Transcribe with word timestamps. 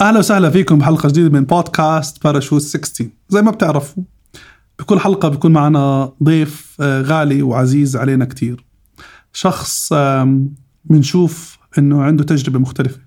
أهلا 0.00 0.18
وسهلا 0.18 0.50
فيكم 0.50 0.78
بحلقة 0.78 1.08
جديدة 1.08 1.28
من 1.28 1.44
بودكاست 1.44 2.24
باراشوت 2.24 2.62
60 2.62 3.10
زي 3.28 3.42
ما 3.42 3.50
بتعرفوا 3.50 4.02
بكل 4.78 5.00
حلقة 5.00 5.28
بيكون 5.28 5.52
معنا 5.52 6.12
ضيف 6.22 6.76
آه، 6.80 7.02
غالي 7.02 7.42
وعزيز 7.42 7.96
علينا 7.96 8.24
كتير. 8.24 8.64
شخص 9.32 9.92
بنشوف 10.84 11.58
إنه 11.78 12.02
عنده 12.02 12.24
تجربة 12.24 12.58
مختلفة. 12.58 13.00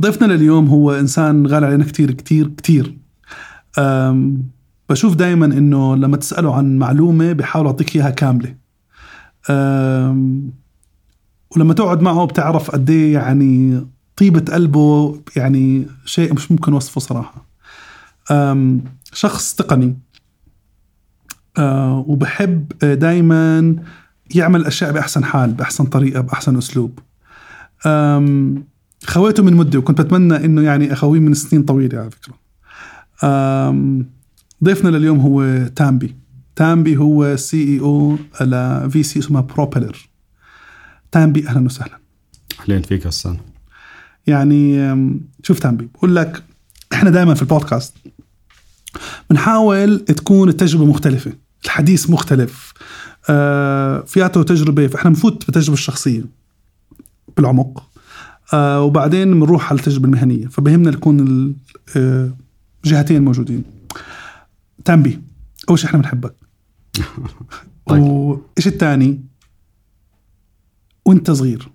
ضيفنا 0.00 0.26
لليوم 0.32 0.66
هو 0.66 0.92
إنسان 0.92 1.46
غالي 1.46 1.66
علينا 1.66 1.84
كتير 1.84 2.10
كتير 2.10 2.48
كتير. 2.48 2.98
بشوف 4.90 5.14
دائما 5.14 5.46
إنه 5.46 5.96
لما 5.96 6.16
تسأله 6.16 6.54
عن 6.54 6.78
معلومة 6.78 7.32
بيحاول 7.32 7.66
يعطيك 7.66 7.96
إياها 7.96 8.10
كاملة. 8.10 8.54
ولما 11.56 11.74
تقعد 11.74 12.02
معه 12.02 12.24
بتعرف 12.24 12.70
قد 12.70 12.90
إيه 12.90 13.14
يعني 13.14 13.80
طيبة 14.20 14.52
قلبه 14.52 15.20
يعني 15.36 15.86
شيء 16.04 16.34
مش 16.34 16.52
ممكن 16.52 16.72
وصفه 16.72 17.00
صراحة. 17.00 17.46
شخص 19.12 19.54
تقني. 19.54 19.98
أه، 21.58 22.04
وبحب 22.08 22.68
دايما 22.82 23.76
يعمل 24.34 24.60
الأشياء 24.60 24.92
بأحسن 24.92 25.24
حال 25.24 25.52
بأحسن 25.52 25.84
طريقة 25.84 26.20
بأحسن 26.20 26.56
أسلوب. 26.56 26.98
خويته 29.04 29.42
من 29.42 29.54
مدة 29.54 29.78
وكنت 29.78 30.00
بتمنى 30.00 30.36
إنه 30.44 30.62
يعني 30.62 30.92
أخويه 30.92 31.20
من 31.20 31.34
سنين 31.34 31.62
طويلة 31.62 31.98
على 31.98 32.10
فكرة. 32.10 32.34
ضيفنا 34.64 34.88
لليوم 34.88 35.20
هو 35.20 35.66
تامبي. 35.76 36.16
تامبي 36.56 36.96
هو 36.96 37.36
CEO 37.36 37.74
ل 37.74 37.80
VC 37.80 39.18
اسمها 39.18 39.40
Propeller 39.40 40.08
تامبي 41.12 41.48
أهلا 41.48 41.64
وسهلا. 41.66 41.98
أهلين 42.60 42.82
فيك 42.82 43.06
حسان 43.06 43.36
يعني 44.30 44.90
شوف 45.42 45.58
تامبي 45.58 45.88
بقول 45.94 46.16
لك 46.16 46.42
إحنا 46.92 47.10
دائما 47.10 47.34
في 47.34 47.42
البودكاست 47.42 47.94
بنحاول 49.30 50.00
تكون 50.04 50.48
التجربة 50.48 50.84
مختلفة 50.86 51.32
الحديث 51.64 52.10
مختلف 52.10 52.72
آه 53.30 54.00
فياته 54.00 54.42
تجربة 54.42 54.86
فإحنا 54.86 55.10
بنفوت 55.10 55.46
بالتجربه 55.46 55.74
الشخصية 55.74 56.24
بالعمق 57.36 57.90
آه 58.54 58.82
وبعدين 58.82 59.30
بنروح 59.40 59.70
على 59.70 59.78
التجربة 59.78 60.04
المهنية 60.04 60.46
فبهمنا 60.46 60.90
يكون 60.90 61.20
ال- 61.20 61.54
آه، 61.96 62.30
موجودين. 63.20 63.64
تامبي 64.84 65.20
أول 65.68 65.78
شيء 65.78 65.88
إحنا 65.88 65.98
بنحبك. 65.98 66.34
طيب. 67.86 68.02
وايش 68.02 68.66
الثاني 68.66 69.20
وأنت 71.04 71.30
صغير. 71.30 71.68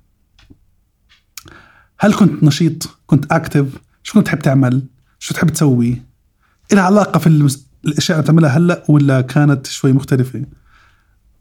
هل 2.06 2.14
كنت 2.14 2.44
نشيط؟ 2.44 2.90
كنت 3.08 3.32
active 3.32 3.66
شو 4.04 4.14
كنت 4.14 4.26
تحب 4.26 4.40
تعمل؟ 4.40 4.84
شو 5.20 5.34
تحب 5.34 5.50
تسوي؟ 5.50 6.02
إلها 6.74 6.84
علاقة 6.84 7.20
في 7.20 7.28
المس... 7.28 7.68
الأشياء 7.86 8.18
اللي 8.18 8.24
بتعملها 8.24 8.58
هلأ 8.58 8.84
ولا 8.90 9.22
كانت 9.22 9.68
شوي 9.68 9.94
مختلفة؟ 9.94 10.46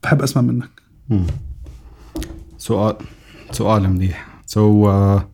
بحب 0.03 0.21
أسمع 0.21 0.41
منك. 0.41 0.69
مم. 1.09 1.25
سؤال 2.57 2.95
سؤال 3.51 3.89
منيح. 3.89 4.41
so 4.45 4.89
آه، 4.89 5.29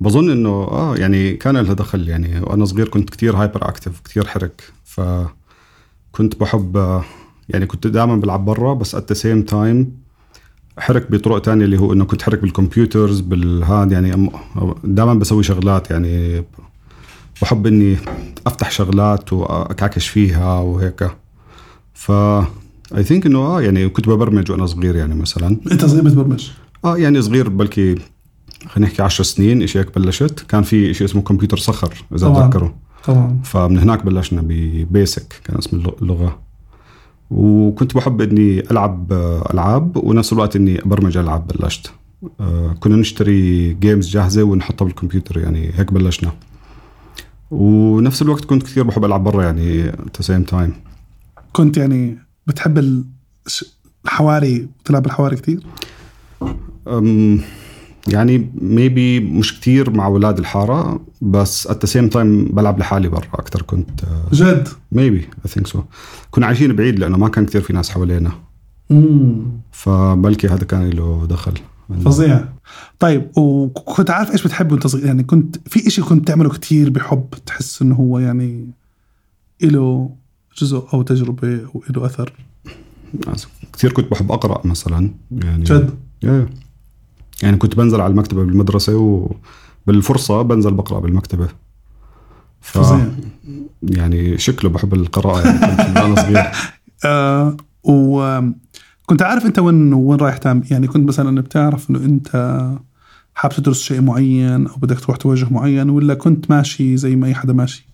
بظن 0.00 0.30
إنه 0.30 0.48
آه 0.48 0.96
يعني 0.96 1.34
كان 1.34 1.56
لها 1.56 1.74
دخل. 1.74 2.08
يعني 2.08 2.40
وأنا 2.40 2.64
صغير 2.64 2.88
كنت 2.88 3.10
كتير 3.10 3.36
hyperactive 3.36 4.00
كتير 4.00 4.26
حرك. 4.26 4.62
فكنت 4.84 6.40
بحب 6.40 6.76
آه، 6.76 7.04
يعني 7.48 7.66
كنت 7.66 7.86
دائما 7.86 8.16
بلعب 8.16 8.44
برا 8.44 8.74
بس 8.74 8.94
at 8.94 9.12
the 9.12 9.14
same 9.14 9.42
time 9.42 10.01
حرك 10.78 11.10
بطرق 11.10 11.38
تانية 11.42 11.64
اللي 11.64 11.78
هو 11.80 11.92
إنه 11.92 12.04
كنت 12.04 12.22
حرك 12.22 12.38
بال 12.42 12.56
computers 12.56 13.20
بالهاد 13.20 13.92
يعني 13.92 14.30
دائما 14.84 15.14
بسوي 15.14 15.42
شغلات 15.42 15.90
يعني 15.90 16.44
بحب 17.42 17.66
إني 17.66 17.96
أفتح 18.46 18.70
شغلات 18.70 19.32
وأكعكش 19.32 20.08
فيها 20.08 20.58
وهيك. 20.58 21.10
ف 21.94 22.10
I 22.96 23.02
think 23.04 23.26
إنه 23.26 23.38
آه 23.38 23.62
يعني 23.62 23.88
كنت 23.88 24.08
ببرمج 24.08 24.50
وأنا 24.50 24.66
صغير 24.66 24.96
يعني 24.96 25.14
مثلا. 25.14 25.56
أنت 25.72 25.84
صغير 25.84 26.02
بتبرمج؟ 26.04 26.50
آه 26.84 26.96
يعني 26.98 27.22
صغير 27.22 27.48
بلكي 27.48 27.94
خلينا 28.66 28.88
نحكي 28.90 29.02
10 29.02 29.24
سنين 29.24 29.66
شيء 29.66 29.80
هيك 29.82 29.98
بلشت. 29.98 30.44
كان 30.48 30.62
في 30.62 30.94
شيء 30.94 31.06
اسمه 31.06 31.22
كمبيوتر 31.22 31.56
صخر 31.56 31.94
إذا 32.14 32.28
طبعاً. 32.28 32.46
تذكروا. 32.46 32.70
طبعا. 33.04 33.40
فمن 33.44 33.78
هناك 33.78 34.04
بلشنا 34.06 34.42
ب 34.44 34.60
BASIC 34.60 35.40
كان 35.44 35.58
اسم 35.58 35.76
اللغ- 35.76 36.02
اللغة. 36.02 36.38
وكنت 37.32 37.94
بحب 37.94 38.20
إني 38.20 38.60
ألعب 38.70 39.12
آه، 39.12 39.52
ألعاب 39.54 39.96
ونفس 39.96 40.32
الوقت 40.32 40.56
إني 40.56 40.82
أبرمج 40.82 41.16
ألعاب 41.16 41.46
بلشت. 41.46 41.92
آه، 42.40 42.76
كنا 42.80 42.96
نشتري 42.96 43.72
games 43.74 44.08
جاهزة 44.08 44.42
ونحطها 44.42 44.84
بالكمبيوتر 44.84 45.38
يعني 45.38 45.70
هيك 45.74 45.92
بلشنا. 45.92 46.32
ونفس 47.50 48.22
الوقت 48.22 48.44
كنت 48.44 48.62
كثير 48.62 48.82
بحب 48.82 49.04
ألعب 49.04 49.24
برا 49.24 49.42
يعني 49.42 49.88
at 49.88 50.22
same 50.22 50.42
time 50.42 50.72
كنت 51.52 51.76
يعني 51.76 52.18
بتحب 52.46 53.04
الحواري 54.04 54.68
وتلعب 54.80 55.06
الحواري 55.06 55.36
كثير؟ 55.36 55.60
يعني 58.08 58.50
maybe 58.54 59.20
مش 59.20 59.60
كتير 59.60 59.90
مع 59.90 60.06
أولاد 60.06 60.38
الحارة 60.38 61.00
بس 61.22 61.66
at 61.66 61.86
same 61.86 62.08
time 62.08 62.44
بلعب 62.44 62.78
لحالي 62.78 63.08
برا 63.08 63.28
أكثر 63.34 63.62
كنت 63.62 64.00
جد؟ 64.32 64.68
maybe 64.92 65.18
I 65.18 65.48
think 65.48 65.66
so 65.66 65.82
كنا 66.30 66.46
عايشين 66.46 66.76
بعيد 66.76 66.98
لأنه 66.98 67.18
ما 67.18 67.28
كان 67.28 67.46
كتير 67.46 67.60
في 67.60 67.72
ناس 67.72 67.90
حوالينا. 67.90 68.32
مم. 68.90 69.42
فبلكي 69.72 70.48
هذا 70.48 70.64
كان 70.64 70.90
له 70.90 71.26
دخل. 71.30 71.52
فظيع. 72.04 72.48
طيب 72.98 73.38
وكنت 73.38 74.10
عارف 74.10 74.32
إيش 74.32 74.44
بتحب 74.44 74.72
وأنت 74.72 74.86
صغير؟ 74.86 75.06
يعني 75.06 75.22
كنت 75.22 75.56
في 75.68 75.86
إشي 75.86 76.02
كنت 76.02 76.28
تعمله 76.28 76.50
كتير 76.50 76.90
بحب 76.90 77.26
تحس 77.46 77.82
إنه 77.82 77.94
هو 77.94 78.18
يعني 78.18 78.70
له 79.62 80.10
جزء 80.58 80.84
أو 80.94 81.02
تجربة 81.02 81.60
أو 81.74 81.82
له 81.90 82.06
أثر؟ 82.06 82.32
كثير 83.72 83.92
كنت 83.92 84.10
بحب 84.10 84.32
أقرأ 84.32 84.66
مثلا 84.66 85.10
يعني 85.30 85.64
جد؟ 85.64 85.90
يا- 86.22 86.48
يعني 87.42 87.56
كنت 87.56 87.76
بنزل 87.76 88.00
على 88.00 88.10
المكتبة 88.10 88.44
بالمدرسة 88.44 88.96
وبالفرصه 89.86 90.42
بنزل 90.42 90.74
بقرأ 90.74 91.00
بالمكتبة. 91.00 91.48
ف 92.60 92.78
يعني 93.82 94.38
شكله 94.38 94.70
بحب 94.70 94.94
القراءة 94.94 95.46
يعني 95.46 95.76
كنت 95.76 95.98
وأنا 95.98 96.14
صغير. 96.14 96.46
آه 97.04 97.56
وكنت 97.84 99.22
عارف 99.22 99.46
أنت 99.46 99.58
وين 99.58 99.92
وين 99.94 100.18
رايح 100.20 100.36
تعمل 100.36 100.62
يعني 100.70 100.86
كنت 100.86 101.08
مثلا 101.08 101.40
بتعرف 101.40 101.90
إنه 101.90 101.98
أنت 101.98 102.60
حابب 103.34 103.54
تدرس 103.54 103.82
شيء 103.82 104.00
معين 104.00 104.66
أو 104.66 104.76
بدك 104.76 105.00
تروح 105.00 105.16
توجه 105.16 105.46
معين 105.50 105.90
ولا 105.90 106.14
كنت 106.14 106.50
ماشي 106.50 106.96
زي 106.96 107.16
ما 107.16 107.26
أي 107.26 107.34
حدا 107.34 107.52
ماشي؟ 107.52 107.88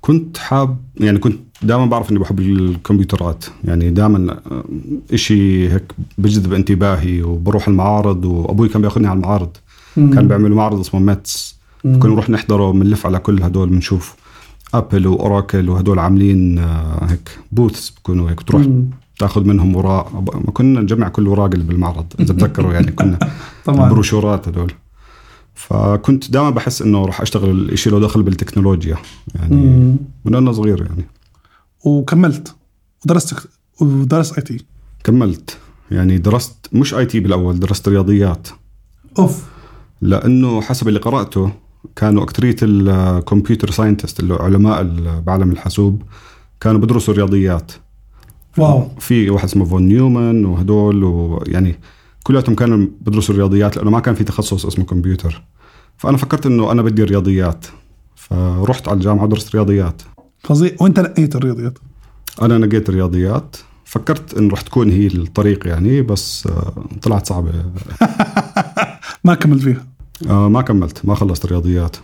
كنت 0.00 0.36
حاب 0.38 0.76
يعني 0.96 1.18
كنت 1.18 1.40
دائما 1.62 1.86
بعرف 1.86 2.10
إني 2.10 2.18
بحب 2.18 2.40
الكمبيوترات. 2.40 3.44
يعني 3.64 3.90
دائما 3.90 4.36
إشي 5.12 5.72
هيك 5.72 5.92
بجذب 6.18 6.52
انتباهي 6.52 7.22
وبروح 7.22 7.68
المعارض 7.68 8.24
وأبوي 8.24 8.68
كان 8.68 8.82
بياخذني 8.82 9.06
على 9.06 9.16
المعارض. 9.16 9.50
كان 9.96 10.28
بيعملوا 10.28 10.56
معرض 10.56 10.80
اسمه 10.80 11.00
ميتس. 11.00 11.56
كنا 11.82 12.12
نروح 12.12 12.30
نحضره 12.30 12.72
بنلف 12.72 13.06
على 13.06 13.18
كل 13.18 13.42
هدول 13.42 13.68
بنشوف 13.68 14.14
أبل 14.74 15.06
وأوراكل 15.06 15.68
وهدول 15.68 15.98
عاملين 15.98 16.58
آه، 16.58 17.04
هيك 17.10 17.38
booths 17.52 17.90
بكونوا 17.90 18.30
هيك 18.30 18.40
تروح 18.40 18.62
مم. 18.62 18.84
تاخذ 19.18 19.44
منهم 19.44 19.76
وراء. 19.76 20.24
ما 20.46 20.52
كنا 20.52 20.80
نجمع 20.80 21.08
كل 21.08 21.28
وراق 21.28 21.50
اللي 21.52 21.64
بالمعرض 21.64 22.04
إذا 22.20 22.34
بتذكروا 22.34 22.72
يعني 22.72 22.90
كنا 22.92 23.18
طبعا. 23.64 23.84
البروشورات 23.88 24.48
هدول. 24.48 24.72
فكنت 25.54 26.30
دائما 26.30 26.50
بحس 26.50 26.82
إنه 26.82 27.04
راح 27.06 27.20
أشتغل 27.20 27.50
الشيء 27.50 27.92
له 27.92 28.00
دخل 28.00 28.22
بالتكنولوجيا. 28.22 28.96
يعني 29.34 29.56
مم. 29.56 29.96
من 30.24 30.34
أنا 30.34 30.52
صغير 30.52 30.80
يعني. 30.82 31.04
وكملت 31.86 32.54
ودرست 33.04 33.48
ودرست 33.80 34.34
IT 34.38 34.64
كملت. 35.04 35.58
يعني 35.90 36.18
درست 36.18 36.68
مش 36.72 36.94
IT 36.94 37.20
بالأول 37.20 37.60
درست 37.60 37.88
رياضيات. 37.88 38.48
أوف. 39.18 39.44
لأنه 40.00 40.60
حسب 40.60 40.88
اللي 40.88 40.98
قرأته 41.00 41.52
كانوا 41.96 42.22
أكترية 42.22 42.56
ال 42.62 42.74
computer 42.74 43.70
scientist 43.70 44.20
اللي 44.20 44.34
علماء 44.34 44.80
ال- 44.80 45.20
بعالم 45.22 45.50
الحاسوب 45.52 46.02
كانوا 46.60 46.80
بدرسوا 46.80 47.14
رياضيات. 47.14 47.72
واو. 48.58 48.88
في 48.98 49.30
واحد 49.30 49.44
اسمه 49.44 49.64
فون 49.64 49.82
نيومان 49.82 50.44
وهدول 50.44 51.04
ويعني 51.04 51.78
كلياتهم 52.22 52.54
كانوا 52.54 52.86
بدرسوا 53.00 53.34
الرياضيات 53.34 53.76
لأنه 53.76 53.90
ما 53.90 54.00
كان 54.00 54.14
في 54.14 54.24
تخصص 54.24 54.66
اسمه 54.66 54.84
كمبيوتر 54.84 55.42
فأنا 55.96 56.16
فكرت 56.16 56.46
إنه 56.46 56.72
أنا 56.72 56.82
بدي 56.82 57.04
رياضيات. 57.04 57.66
فرحت 58.16 58.88
على 58.88 58.96
الجامعة 58.96 59.24
ودرست 59.24 59.54
رياضيات. 59.54 60.02
فظيع 60.46 60.70
وانت 60.80 61.00
نقيت 61.00 61.36
الرياضيات. 61.36 61.78
أنا 62.42 62.58
نقيت 62.58 62.88
الرياضيات. 62.88 63.56
فكرت 63.84 64.34
انه 64.34 64.52
رح 64.52 64.60
تكون 64.60 64.90
هي 64.90 65.06
الطريق 65.06 65.66
يعني 65.66 66.02
بس 66.02 66.46
آه، 66.46 66.84
طلعت 67.02 67.26
صعبة. 67.26 67.52
ما 69.24 69.34
كملت 69.34 69.62
فيها؟ 69.62 69.86
آه، 70.28 70.48
ما 70.48 70.62
كملت 70.62 71.04
ما 71.04 71.14
خلصت 71.14 71.44
الرياضيات. 71.44 71.96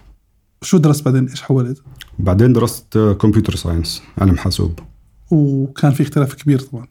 شو 0.62 0.78
درست 0.78 1.04
بعدين؟ 1.04 1.28
إيش 1.28 1.42
حولت؟ 1.42 1.82
بعدين 2.18 2.52
درست 2.52 2.98
computer 2.98 3.56
science 3.56 4.02
علم 4.18 4.36
حاسوب. 4.36 4.78
وكان 5.30 5.92
في 5.92 6.02
اختلاف 6.02 6.34
كبير 6.34 6.60
طبعا. 6.60 6.86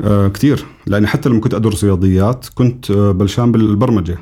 آه 0.00 0.28
كتير. 0.28 0.66
لأني 0.86 1.06
حتى 1.06 1.28
لما 1.28 1.40
كنت 1.40 1.54
أدرس 1.54 1.84
رياضيات 1.84 2.46
كنت 2.54 2.90
آه 2.90 3.12
بلشان 3.12 3.52
بالبرمجة. 3.52 4.18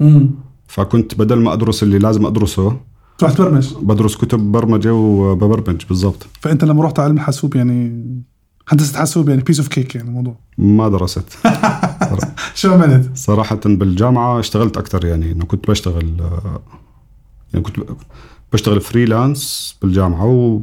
امم 0.00 0.30
فكنت 0.68 1.14
بدل 1.14 1.38
ما 1.38 1.52
أدرس 1.52 1.82
اللي 1.82 1.98
لازم 1.98 2.26
أدرسه 2.26 2.80
تروح 3.18 3.32
تبرمج. 3.32 3.74
بدرس 3.82 4.16
كتب 4.16 4.38
برمجة 4.38 4.94
وببرمج 4.94 5.84
بالضبط. 5.88 6.26
فأنت 6.40 6.64
لما 6.64 6.84
رحت 6.84 6.98
علم 6.98 7.16
الحاسوب 7.16 7.56
يعني 7.56 8.04
هندسة 8.68 8.98
حاسوب 8.98 9.28
يعني 9.28 9.42
piece 9.42 9.58
of 9.58 9.68
cake 9.68 9.94
يعني 9.94 10.08
الموضوع. 10.08 10.36
ما 10.58 10.88
درست. 10.88 11.38
شو 12.54 12.72
عملت؟ 12.72 13.10
صراحة 13.16 13.60
بالجامعة 13.64 14.40
اشتغلت 14.40 14.76
أكثر 14.76 15.04
يعني 15.04 15.32
إنه 15.32 15.44
كنت 15.44 15.70
بشتغل 15.70 16.16
يعني 17.52 17.64
كنت 17.64 17.76
بشتغل 18.52 18.80
freelance 18.80 19.74
بالجامعة 19.82 20.60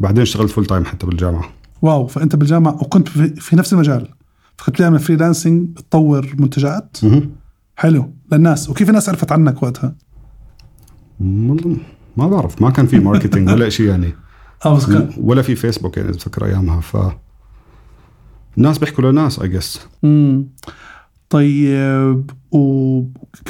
وبعدين 0.00 0.22
اشتغلت 0.22 0.50
full 0.50 0.66
time 0.66 0.84
حتى 0.84 1.06
بالجامعة. 1.06 1.44
واو 1.82 2.06
فأنت 2.06 2.36
بالجامعة 2.36 2.74
وكنت 2.74 3.08
في, 3.08 3.56
نفس 3.56 3.72
المجال. 3.72 4.08
فكنت 4.56 4.74
بتعمل 4.76 4.98
freelancing 4.98 5.68
بتطور 5.68 6.34
منتجات. 6.38 6.96
حلو 7.76 8.10
للناس. 8.32 8.70
وكيف 8.70 8.88
الناس 8.88 9.08
عرفت 9.08 9.32
عنك 9.32 9.62
وقتها؟ 9.62 9.94
ما 11.20 12.28
بعرف 12.28 12.62
ما 12.62 12.70
كان 12.70 12.86
في 12.86 12.98
marketing 12.98 13.48
ولا 13.48 13.68
شيء 13.68 13.86
يعني 13.86 14.14
آه 14.66 14.76
بس 14.76 14.86
كان 14.86 15.12
ولا 15.16 15.42
في 15.42 15.56
فيسبوك 15.56 15.96
يعني 15.96 16.12
بتفكر 16.12 16.46
أيامها 16.46 16.80
ف 16.80 16.96
الناس 18.58 18.78
بيحكوا 18.78 19.04
لناس 19.04 19.38
I 19.38 19.48
guess. 19.48 19.80
طيب 21.30 22.30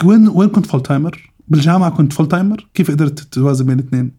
وين 0.05 0.29
وين 0.29 0.49
كنت 0.49 0.67
full-timer؟ 0.67 1.33
بالجامعة 1.49 1.91
كنت 1.91 2.13
full-timer؟ 2.13 2.69
كيف 2.75 2.91
قدرت 2.91 3.21
توازن 3.21 3.67
بين 3.67 3.79
الاثنين؟ 3.79 4.13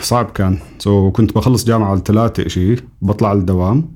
صعب 0.00 0.30
كان 0.30 0.58
so, 0.78 1.12
كنت 1.12 1.34
بخلص 1.34 1.64
جامعة 1.64 1.90
على 1.90 2.02
ثلاثة 2.04 2.48
شيء 2.48 2.80
بطلع 3.02 3.28
على 3.28 3.38
الدوام 3.38 3.92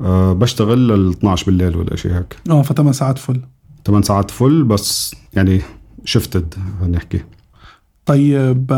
أه 0.00 0.32
بشتغل 0.32 0.88
لل 0.88 1.10
12 1.10 1.46
بالليل 1.46 1.76
ولا 1.76 1.96
شيء 1.96 2.12
هيك 2.12 2.36
آه 2.50 2.62
فثمان 2.62 2.92
ساعات 2.92 3.18
full 3.18 3.40
8 3.86 4.04
ساعات 4.04 4.30
full 4.30 4.64
بس 4.64 5.14
يعني 5.34 5.60
شفتد 6.04 6.54
نحكي 6.90 7.20
طيب 8.06 8.72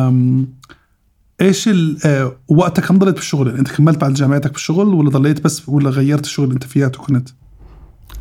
إيش 1.41 1.69
ال 1.69 1.99
آه، 2.05 2.37
وقتك 2.49 2.85
كم 2.85 2.99
ضليت 2.99 3.15
بالشغل؟ 3.15 3.47
يعني 3.47 3.59
أنت 3.59 3.69
كملت 3.69 4.01
بعد 4.01 4.15
جامعتك 4.15 4.53
بالشغل 4.53 4.95
ولا 4.95 5.11
ضليت 5.11 5.45
بس 5.45 5.69
ولا 5.69 5.91
غيرت 5.91 6.25
الشغل 6.25 6.45
اللي 6.45 6.55
أنت 6.55 6.65
فياته 6.65 6.99
كنت؟ 6.99 7.29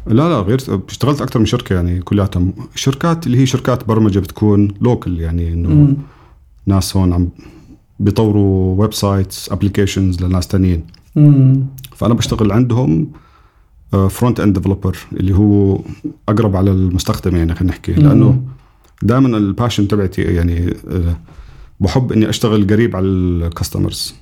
لا 0.07 0.29
لا 0.29 0.39
غير 0.39 0.59
اشتغلت 0.89 1.21
أكثر 1.21 1.39
من 1.39 1.45
شركة 1.45 1.75
يعني 1.75 1.99
كلياتهم 1.99 2.53
شركات 2.75 3.27
اللي 3.27 3.37
هي 3.37 3.45
شركات 3.45 3.87
برمجة 3.87 4.19
بتكون 4.19 4.73
local 4.81 5.19
يعني 5.19 5.53
إنه. 5.53 5.97
ناس 6.65 6.97
هون 6.97 7.13
عم 7.13 7.29
بيطوروا 7.99 8.81
websites 8.81 9.51
applications 9.51 10.23
لناس 10.23 10.47
تانيين 10.47 10.83
مم. 11.15 11.65
فأنا 11.95 12.13
بشتغل 12.13 12.51
عندهم 12.51 13.11
front-end 14.09 14.57
developer 14.57 14.97
اللي 15.13 15.35
هو 15.35 15.79
أقرب 16.29 16.55
على 16.55 16.71
المستخدم 16.71 17.35
يعني 17.35 17.55
خلينا 17.55 17.73
نحكي 17.73 17.93
لأنه 17.93 18.41
دائما 19.03 19.37
ال 19.37 19.43
passion 19.43 19.87
تبعتي 19.87 20.21
يعني 20.21 20.73
آه، 20.87 21.17
بحب 21.79 22.11
إني 22.11 22.29
أشتغل 22.29 22.67
قريب 22.67 22.95
على 22.95 23.05
ال 23.05 23.16
customers 23.16 24.15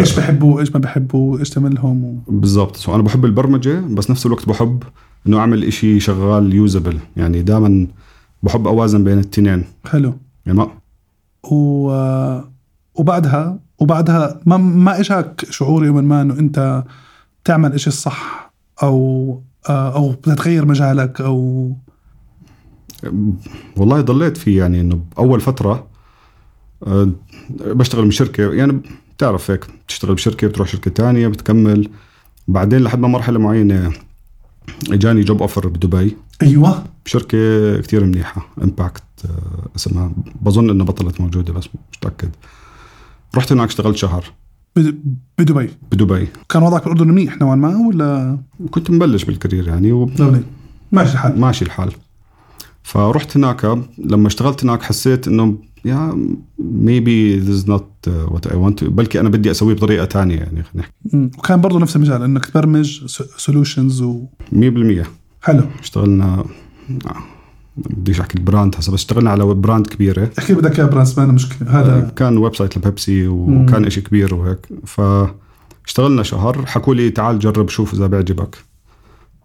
إيش 0.00 0.18
بحبوا 0.18 0.56
وايش 0.56 0.72
ما 0.72 0.78
بحبوا 0.78 1.38
إيش 1.38 1.50
تعملهم 1.50 2.04
و... 2.04 2.18
بالضبط. 2.28 2.76
so 2.76 2.94
أنا 2.94 3.02
بحب 3.02 3.24
البرمجة 3.24 3.80
بس 3.80 4.10
نفس 4.10 4.26
الوقت 4.26 4.48
بحب 4.48 4.82
إنه 5.26 5.38
أعمل 5.38 5.64
إشي 5.64 6.00
شغال 6.00 6.54
usable 6.54 6.98
يعني 7.16 7.42
دائما 7.42 7.86
بحب 8.42 8.66
أوازن 8.66 9.04
بين 9.04 9.18
التنين. 9.18 9.64
حلو. 9.84 10.14
يعني 10.46 10.58
ما 10.58 10.68
و... 11.50 11.90
وبعدها 12.94 13.58
وبعدها 13.78 14.40
ما 14.46 14.56
ما 14.56 15.00
إجاك 15.00 15.44
شعور 15.50 15.84
يوما 15.84 16.00
ما 16.00 16.22
إنه 16.22 16.38
أنت 16.38 16.84
تعمل 17.44 17.72
إشي 17.72 17.90
الصح 17.90 18.52
أو 18.82 19.42
آه، 19.68 19.94
أو 19.94 20.10
بدك 20.10 20.38
تغير 20.38 20.66
مجالك 20.66 21.20
أو 21.20 21.72
والله 23.76 24.00
ضليت 24.00 24.36
فيه 24.36 24.58
يعني 24.58 24.80
إنه 24.80 25.00
بأول 25.16 25.40
فترة 25.40 25.86
آه، 26.86 27.08
بشتغل 27.60 28.08
بشركة 28.08 28.52
يعني 28.52 28.80
بتعرف 29.16 29.50
هيك 29.50 29.66
بتشتغل 29.86 30.14
بشركة 30.14 30.46
بتروح 30.46 30.68
شركة 30.68 30.90
تانية 30.90 31.28
بتكمل. 31.28 31.88
بعدين 32.48 32.78
لحد 32.78 32.98
ما 32.98 33.08
مرحلة 33.08 33.38
معينة 33.38 33.92
إجاني 34.90 35.20
job 35.20 35.40
offer 35.42 35.68
بدبي. 35.68 36.16
أيوه. 36.42 36.84
بشركة 37.04 37.80
كتير 37.80 38.04
منيحة 38.04 38.48
Impact 38.62 39.02
اسمها. 39.76 40.12
بظن 40.40 40.70
إنها 40.70 40.86
بطلت 40.86 41.20
موجودة 41.20 41.52
بس 41.52 41.64
مش 41.92 41.98
متأكد. 41.98 42.30
رحت 43.36 43.52
هناك 43.52 43.68
اشتغلت 43.68 43.96
شهر. 43.96 44.24
بدبي. 45.38 45.70
بدبي. 45.92 46.28
كان 46.48 46.62
وضعك 46.62 46.82
بالأردن 46.84 47.08
منيح 47.08 47.40
نوعا 47.40 47.56
ما 47.56 47.86
ولا؟ 47.88 48.38
كنت 48.70 48.90
مبلش 48.90 49.24
بال 49.24 49.35
career 49.35 49.68
يعني 49.68 50.06
دولي 50.06 50.42
ماشي 50.92 51.12
الحال. 51.12 51.40
ماشي 51.40 51.64
الحال. 51.64 51.92
فرحت 52.82 53.36
هناك 53.36 53.78
لما 53.98 54.26
اشتغلت 54.26 54.64
هناك 54.64 54.82
حسيت 54.82 55.28
إنه 55.28 55.58
يا 55.84 56.16
maybe 56.58 57.40
this 57.46 57.62
is 57.62 57.66
not 57.66 57.84
uh, 58.06 58.32
what 58.32 58.52
I 58.52 58.56
want 58.56 58.78
to 58.80 58.84
بلكي 58.84 59.20
أنا 59.20 59.28
بدي 59.28 59.50
أسويه 59.50 59.74
بطريقة 59.74 60.04
تانية 60.04 60.36
يعني 60.36 60.62
خلينا 60.62 60.88
نحكي. 61.14 61.38
وكان 61.38 61.60
برضه 61.60 61.78
نفس 61.78 61.96
المجال 61.96 62.22
إنك 62.22 62.46
تبرمج 62.46 63.06
solutions 63.36 64.02
و 64.02 64.24
100% 64.52 65.06
حلو. 65.42 65.62
اشتغلنا 65.80 66.44
آه، 67.06 67.14
بديش 67.76 68.20
أحكي 68.20 68.38
ال 68.38 68.44
brand 68.44 68.76
هسه 68.76 68.92
بس 68.92 69.00
اشتغلنا 69.00 69.30
على 69.30 69.44
brand 69.44 69.86
كبيرة. 69.86 70.30
احكي 70.38 70.54
بدك 70.54 70.78
إياه 70.78 70.88
brands 70.88 71.20
ما 71.20 71.26
مشكلة. 71.26 71.68
آه، 71.68 71.72
هذا 71.72 72.12
كان 72.16 72.38
website 72.38 72.78
لبيبسي 72.78 73.28
وكان 73.28 73.84
إشي 73.84 74.00
كبير 74.00 74.34
وهيك. 74.34 74.68
فاشتغلنا 74.86 76.22
شهر 76.22 76.66
حكوا 76.66 76.94
لي 76.94 77.10
تعال 77.10 77.38
جرب 77.38 77.68
شوف 77.68 77.94
إذا 77.94 78.06
بيعجبك. 78.06 78.56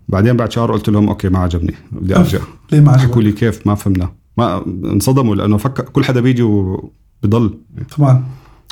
بعدين 0.08 0.38
بعد 0.38 0.52
شهر 0.52 0.72
قلت 0.72 0.90
لهم 0.90 1.10
okay 1.10 1.30
ما 1.30 1.40
عجبني 1.40 1.74
بدي 1.92 2.16
أرجع. 2.16 2.40
ليه 2.72 2.80
ما 2.80 2.92
حكوا 2.92 3.04
عجبك 3.04 3.18
لي 3.18 3.32
كيف؟ 3.32 3.68
ما 3.68 3.76
فهمنا. 3.76 4.12
ما 4.38 4.66
انصدموا 4.68 5.36
لأنه 5.36 5.58
فكر 5.58 5.84
كل 5.84 6.04
حدا 6.04 6.22
بيجي 6.22 6.42
وبضل. 6.44 7.60
طبعا. 7.98 8.24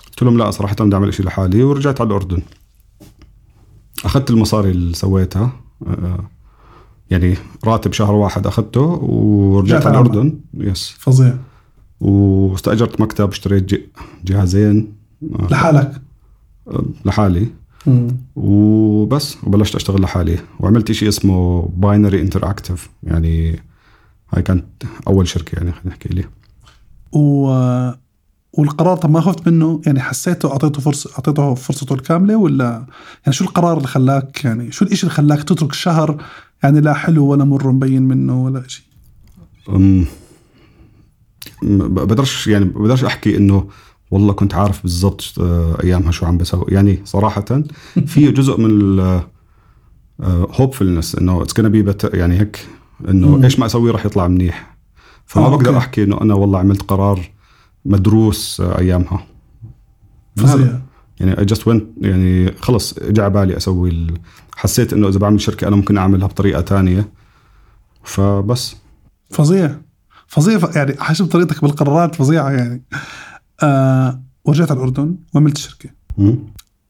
قلت 0.08 0.24
لهم 0.24 0.38
لا 0.38 0.52
صراحة 0.52 0.76
بدي 0.76 0.96
أعمل 0.96 1.14
شيء 1.14 1.26
لحالي 1.26 1.64
ورجعت 1.64 2.02
على 2.02 2.08
الأردن. 2.08 2.42
أخذت 4.06 4.30
المصاري 4.30 4.72
اللي 4.72 4.94
سويتها 4.94 5.52
آه، 5.88 6.30
يعني 7.10 7.38
راتب 7.66 7.94
شهر 7.94 8.14
واحد 8.14 8.48
أخذته 8.48 8.82
ورجعت 8.82 9.82
رجعت 9.82 9.86
على 9.86 10.02
الأردن. 10.02 10.40
yes 10.54 10.96
فظيع. 11.00 11.38
واستأجرت 12.00 13.02
مكتب 13.02 13.30
اشتريت 13.30 13.92
جهازين. 14.26 14.94
آه، 15.40 15.48
لحالك؟ 15.52 16.02
آه، 16.68 16.86
لحالي. 17.06 17.48
مم. 17.88 18.08
وبس 18.36 19.38
وبلشت 19.44 19.76
أشتغل 19.76 20.02
لحالي. 20.02 20.40
وعملت 20.60 20.92
شيء 20.92 21.10
اسمه 21.10 21.70
Binary 21.78 22.22
Interactive 22.22 22.90
يعني 23.04 23.60
هاي 24.34 24.42
كانت 24.42 24.66
أول 25.08 25.28
شركة 25.28 25.56
يعني 25.56 25.72
خلينا 25.72 25.90
نحكي 25.90 26.10
لي. 26.10 26.26
و... 27.12 27.46
والقرار 28.54 28.98
طب 28.98 29.10
ما 29.10 29.22
خفت 29.22 29.48
منه؟ 29.48 29.82
يعني 29.86 30.00
حسيته 30.00 30.52
أعطيته 30.52 30.82
فرصه 30.82 31.10
أعطيته 31.14 31.54
فرصته 31.54 31.94
الكاملة 31.94 32.36
ولا؟ 32.36 32.86
يعني 33.26 33.34
شو 33.34 33.44
القرار 33.44 33.78
اللي 33.78 33.88
خلاك 33.88 34.46
يعني 34.46 34.72
شو 34.72 34.86
الإشي 34.86 35.04
اللي 35.04 35.16
خلاك 35.16 35.44
تترك 35.44 35.72
الشهر 35.72 36.24
يعني 36.64 36.82
لا 36.82 36.94
حلو 36.94 37.26
ولا 37.26 37.44
مر 37.44 37.72
مبين 37.72 38.04
منه 38.04 38.44
ولا 38.44 38.64
شيء 38.68 38.86
بقدرش 41.62 42.48
يعني 42.48 42.66
بقدرش 42.66 43.04
أحكي 43.04 43.38
إنه 43.38 43.68
والله 44.16 44.34
كنت 44.34 44.54
عارف 44.54 44.82
بالضبط 44.82 45.34
آه، 45.40 45.78
أيامها 45.84 46.12
شو 46.12 46.26
عم 46.26 46.38
بسوي. 46.38 46.66
يعني 46.68 47.02
صراحة 47.06 47.64
في 48.06 48.32
جزء 48.38 48.60
من 48.60 48.70
ال 48.72 49.22
hopefulness 50.52 51.18
إنه 51.18 51.42
it's 51.42 51.60
gonna 51.60 51.66
be 51.66 51.94
يعني 52.14 52.40
هيك 52.40 52.68
إنه. 53.10 53.44
إيش 53.44 53.60
ما 53.60 53.66
أسوي 53.66 53.92
راح 53.92 54.06
يطلع 54.06 54.28
منيح. 54.28 54.76
فما 55.26 55.46
آه، 55.46 55.50
بقدر 55.50 55.68
okay. 55.68 55.78
أحكي 55.78 56.04
إنه 56.04 56.22
أنا 56.22 56.34
والله 56.34 56.60
عملت 56.60 56.82
قرار 56.82 57.32
مدروس 57.86 58.62
آه، 58.62 58.80
أيامها. 58.80 59.26
فظيع. 60.36 60.80
يعني 61.20 61.40
I 61.40 61.46
just 61.46 61.68
went 61.68 61.94
يعني 62.02 62.52
خلص 62.52 62.98
اجى 62.98 63.22
على 63.22 63.34
بالي 63.34 63.58
أسوي 63.58 63.90
ال... 63.90 64.14
حسيت 64.56 64.94
إنه 64.94 65.08
إذا 65.08 65.20
بعمل 65.20 65.42
شركة 65.42 65.68
أنا 65.68 65.76
ممكن 65.76 65.98
أعملها 65.98 66.28
بطريقة 66.28 66.62
تانية. 66.62 67.10
فبس. 68.04 68.76
فظيع. 69.30 69.76
فظيع 70.28 70.60
يعني 70.76 70.96
حسب 71.00 71.26
طريقتك 71.26 71.62
بالقرارات 71.62 72.16
فظيعة 72.16 72.50
يعني. 72.50 72.84
آه 73.64 74.22
ورجعت 74.46 74.72
على 74.72 74.78
الأردن 74.78 75.16
وعملت 75.34 75.58
شركة. 75.58 75.90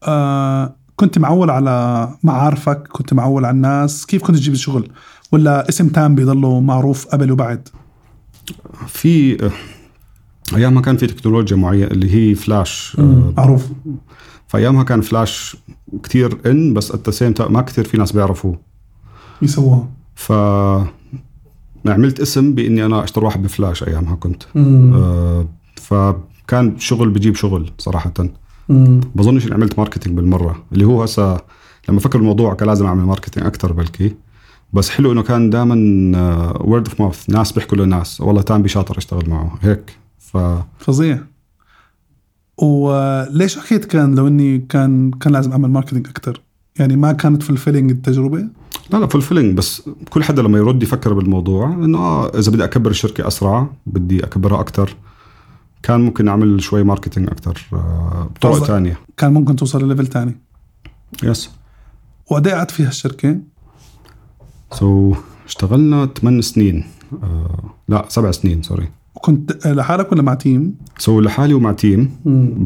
آه 0.04 0.76
كنت 0.96 1.20
معول 1.20 1.50
على 1.50 2.10
معارفك 2.24 2.88
كنت 2.88 3.14
معول 3.14 3.46
على 3.46 3.56
الناس. 3.56 4.06
كيف 4.06 4.24
كنت 4.24 4.36
تجيب 4.36 4.54
الشغل؟ 4.54 4.90
ولا 5.32 5.70
اسم 5.70 5.88
تام 5.90 6.16
بيضله 6.16 6.60
معروف 6.60 7.08
قبل 7.08 7.32
وبعد؟ 7.32 7.68
في 8.88 9.38
ايامها 10.56 10.82
كان 10.82 10.98
في 10.98 11.08
تكنولوجيا 11.08 11.58
معينة 11.58 11.88
اللي 11.88 12.16
هي 12.16 12.36
فلاش 12.36 12.98
آه، 13.00 13.34
معروف. 13.38 13.68
فايامها 14.48 14.84
كان 14.84 15.02
فلاش 15.02 15.58
كتير 16.04 16.38
in 16.46 16.74
بس 16.74 16.92
at 16.92 17.10
same 17.10 17.22
time 17.22 17.34
ما 17.50 17.62
كثير 17.62 17.84
في 17.84 17.98
ناس 17.98 18.12
بيعرفوه. 18.12 18.60
يسووها. 19.42 19.90
ف 20.16 20.32
عملت 21.86 22.20
اسم 22.20 22.54
بإني 22.56 22.86
أنا 22.86 23.04
أشطر 23.04 23.24
واحد 23.26 23.44
بفلاش 23.44 23.84
ايامها 23.84 24.16
كنت. 24.16 24.44
آه، 24.56 25.46
فكان 26.48 26.80
شغل 26.80 27.10
بجيب 27.10 27.36
شغل 27.36 27.72
صراحة. 27.78 28.14
بظنش 29.16 29.46
إني 29.46 29.54
عملت 29.54 29.80
marketing 29.80 30.16
بالمرة. 30.16 30.64
اللي 30.74 30.86
هو 30.86 31.04
هسه 31.04 31.42
لما 31.90 32.00
فكر 32.00 32.20
الموضوع 32.20 32.54
كان 32.54 32.68
لازم 32.68 32.86
أعمل 32.86 33.04
marketing 33.04 33.46
أكثر 33.46 33.74
بلكي. 33.74 34.16
بس 34.74 34.90
حلو 34.90 35.12
إنه 35.12 35.24
كان 35.24 35.50
دائما 35.50 35.76
word 36.62 36.88
of 36.88 37.02
mouth 37.02 37.30
ناس 37.30 37.52
بيحكوا 37.52 37.78
للناس. 37.78 38.22
والله 38.22 38.42
تام 38.42 38.62
شاطر 38.62 38.98
أشتغل 38.98 39.30
معه. 39.30 39.60
هيك. 39.62 39.98
ف 40.18 40.38
فظيع. 40.80 41.20
وليش 42.58 43.60
حكيت 43.60 43.86
كان 43.86 44.16
لو 44.16 44.28
إني 44.28 44.58
كان 44.70 45.12
كان 45.12 45.34
لازم 45.34 45.52
أعمل 45.52 45.70
marketing 45.70 46.08
أكثر 46.08 46.42
يعني 46.80 46.96
ما 46.96 47.12
كانت 47.12 47.44
fulfilling 47.44 47.92
التجربة؟ 47.92 48.48
لا 48.90 48.98
لا 48.98 49.08
fulfilling 49.08 49.58
بس 49.58 49.90
كل 50.10 50.24
حدا 50.24 50.42
لما 50.42 50.58
يرد 50.58 50.84
يفكر 50.84 51.14
بالموضوع 51.14 51.74
إنه 51.74 51.98
آه 51.98 52.40
إذا 52.40 52.52
بدي 52.52 52.64
أكبر 52.64 52.92
الشركة 52.92 53.28
أسرع 53.28 53.68
بدي 53.86 54.24
أكبرها 54.24 54.60
أكثر 54.60 54.96
كان 55.86 56.02
ممكن 56.02 56.28
أعمل 56.28 56.62
شوي 56.62 56.84
marketing 56.84 57.28
أكثر 57.30 57.62
آه، 57.74 58.30
بطرق 58.36 58.64
ثانية 58.64 59.00
كان 59.18 59.34
ممكن 59.34 59.56
توصل 59.56 59.84
لل 59.84 59.91
level 59.91 60.08
تاني. 60.08 60.36
yes 61.24 61.50
وقد 62.32 62.48
إيه 62.48 62.56
قعدت 62.56 62.72
فيها 62.72 62.88
الشركة 62.88 63.38
so, 64.72 65.18
اشتغلنا 65.46 66.06
8 66.06 66.42
سنين 66.42 66.84
آه 67.24 67.70
لا 67.88 68.06
سبع 68.10 68.32
سنين 68.32 68.62
sorry 68.62 68.90
وكنت 69.16 69.68
لحالك 69.68 70.12
ولا 70.12 70.22
مع 70.22 70.34
team؟ 70.34 70.76
so, 70.98 71.24
لحالي 71.24 71.54
ومع 71.54 71.72
team 71.72 72.12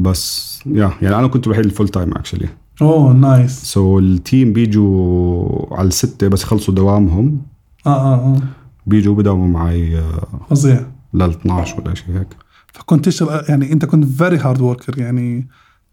بس 0.02 0.58
yeah 0.66 0.92
يعني 1.02 1.16
أنا 1.18 1.26
كنت 1.26 1.46
الوحيد 1.46 1.64
ال 1.64 1.88
full-time 1.88 2.12
actually 2.14 2.48
oh 2.82 3.12
nice 3.12 3.62
so 3.62 3.98
ال 3.98 4.09
team 4.09 4.52
بيجوا 4.52 5.76
على 5.76 5.88
الستة 5.88 6.28
بس 6.28 6.42
يخلصوا 6.42 6.74
دوامهم. 6.74 7.42
آه 7.86 7.90
آه 7.90 8.14
آه. 8.14 8.40
بيجوا 8.86 9.14
بداوموا 9.14 9.48
معي 9.48 9.98
آه، 9.98 10.28
فظيع. 10.50 10.86
لل 11.14 11.22
12 11.22 11.80
ولا 11.80 11.94
شيء 11.94 12.18
هيك. 12.18 12.28
فكنت 12.72 13.04
تشتغل 13.04 13.44
يعني 13.48 13.72
انت 13.72 13.84
كنت 13.84 14.04
very 14.04 14.38
hard 14.38 14.60
worker 14.60 14.98
يعني 14.98 15.48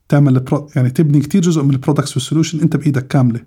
تعمل 0.10 0.44
يعني 0.76 0.90
تبني 0.90 1.20
كتير 1.20 1.42
جزء 1.42 1.64
من 1.64 1.72
ال 1.72 1.77
products 1.77 2.18
وال 2.18 2.26
solution 2.26 2.60
انت 2.60 2.76
بإيدك 2.76 3.08
كاملة. 3.08 3.40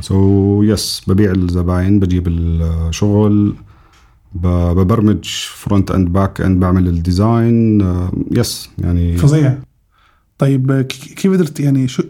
so, 0.00 0.64
yes 0.68 1.02
ببيع 1.08 1.32
الزباين 1.32 2.00
بجيب 2.00 2.28
الشغل 2.28 3.54
ببرمج 4.34 5.24
front 5.54 5.90
end 5.90 6.08
back 6.12 6.40
end 6.40 6.60
بعمل 6.60 6.88
ال 6.88 7.01
design 7.01 7.80
yes 8.30 8.70
يعني 8.78 9.16
فظيع. 9.16 9.58
طيب 10.38 10.80
كيف 11.16 11.32
قدرت 11.32 11.60
يعني 11.60 11.88
شو 11.88 12.02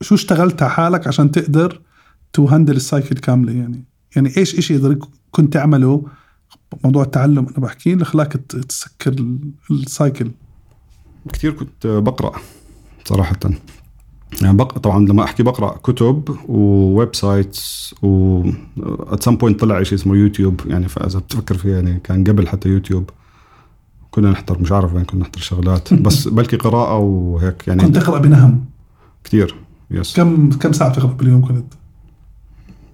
شو- 0.00 0.14
اشتغلت 0.14 0.62
على 0.62 0.70
حالك 0.70 1.06
عشان 1.06 1.30
تقدر 1.30 1.80
to 2.32 2.44
handle 2.44 2.76
ال 2.76 2.83
cycle 2.83 3.16
كاملة 3.16 3.52
يعني؟ 3.52 3.84
يعني 4.16 4.36
إيش 4.36 4.70
يقدر 4.70 4.98
كنت 5.30 5.52
تعمله 5.52 6.04
موضوع 6.84 7.02
التعلم 7.02 7.38
أنا 7.48 7.58
بحكي 7.58 7.92
اللي 7.92 8.04
خلاك 8.04 8.32
تسكر 8.32 9.12
ال- 9.12 9.38
ال 9.70 9.80
cycle 9.80 10.30
كثير 11.32 11.52
كنت 11.52 11.86
بقرأ 11.86 12.32
صراحة. 13.04 13.36
يعني 14.42 14.56
بق... 14.56 14.78
طبعا 14.78 15.04
لما 15.06 15.24
أحكي 15.24 15.42
بقرأ 15.42 15.76
كتب 15.76 16.36
و 16.48 17.14
websites 17.14 17.94
و 18.02 18.42
at 18.80 19.22
some 19.22 19.36
point 19.36 19.60
طلع 19.60 19.82
شيء 19.82 19.98
اسمه 19.98 20.16
يوتيوب 20.16 20.60
يعني 20.66 20.88
فإذا 20.88 21.18
بتفكر 21.18 21.56
فيها 21.58 21.74
يعني 21.80 22.00
كان 22.00 22.24
قبل 22.24 22.48
حتى 22.48 22.68
يوتيوب 22.68 23.10
كنا 24.10 24.30
نحضر 24.30 24.58
مش 24.58 24.72
عارف 24.72 24.94
وين 24.94 25.04
كنا 25.04 25.20
نحضر 25.20 25.38
شغلات. 25.40 25.94
بس 26.04 26.28
بلكي 26.28 26.56
قراءة 26.56 26.98
وهيك. 26.98 27.68
يعني 27.68 27.82
كنت 27.82 27.96
تقرأ 27.96 28.18
بنهم؟ 28.18 28.64
كثير 29.24 29.54
yes 29.90 30.16
كم 30.16 30.50
كم 30.50 30.72
ساعة 30.72 30.90
بتقرأ 30.90 31.12
باليوم 31.12 31.46
كنت؟ 31.48 31.74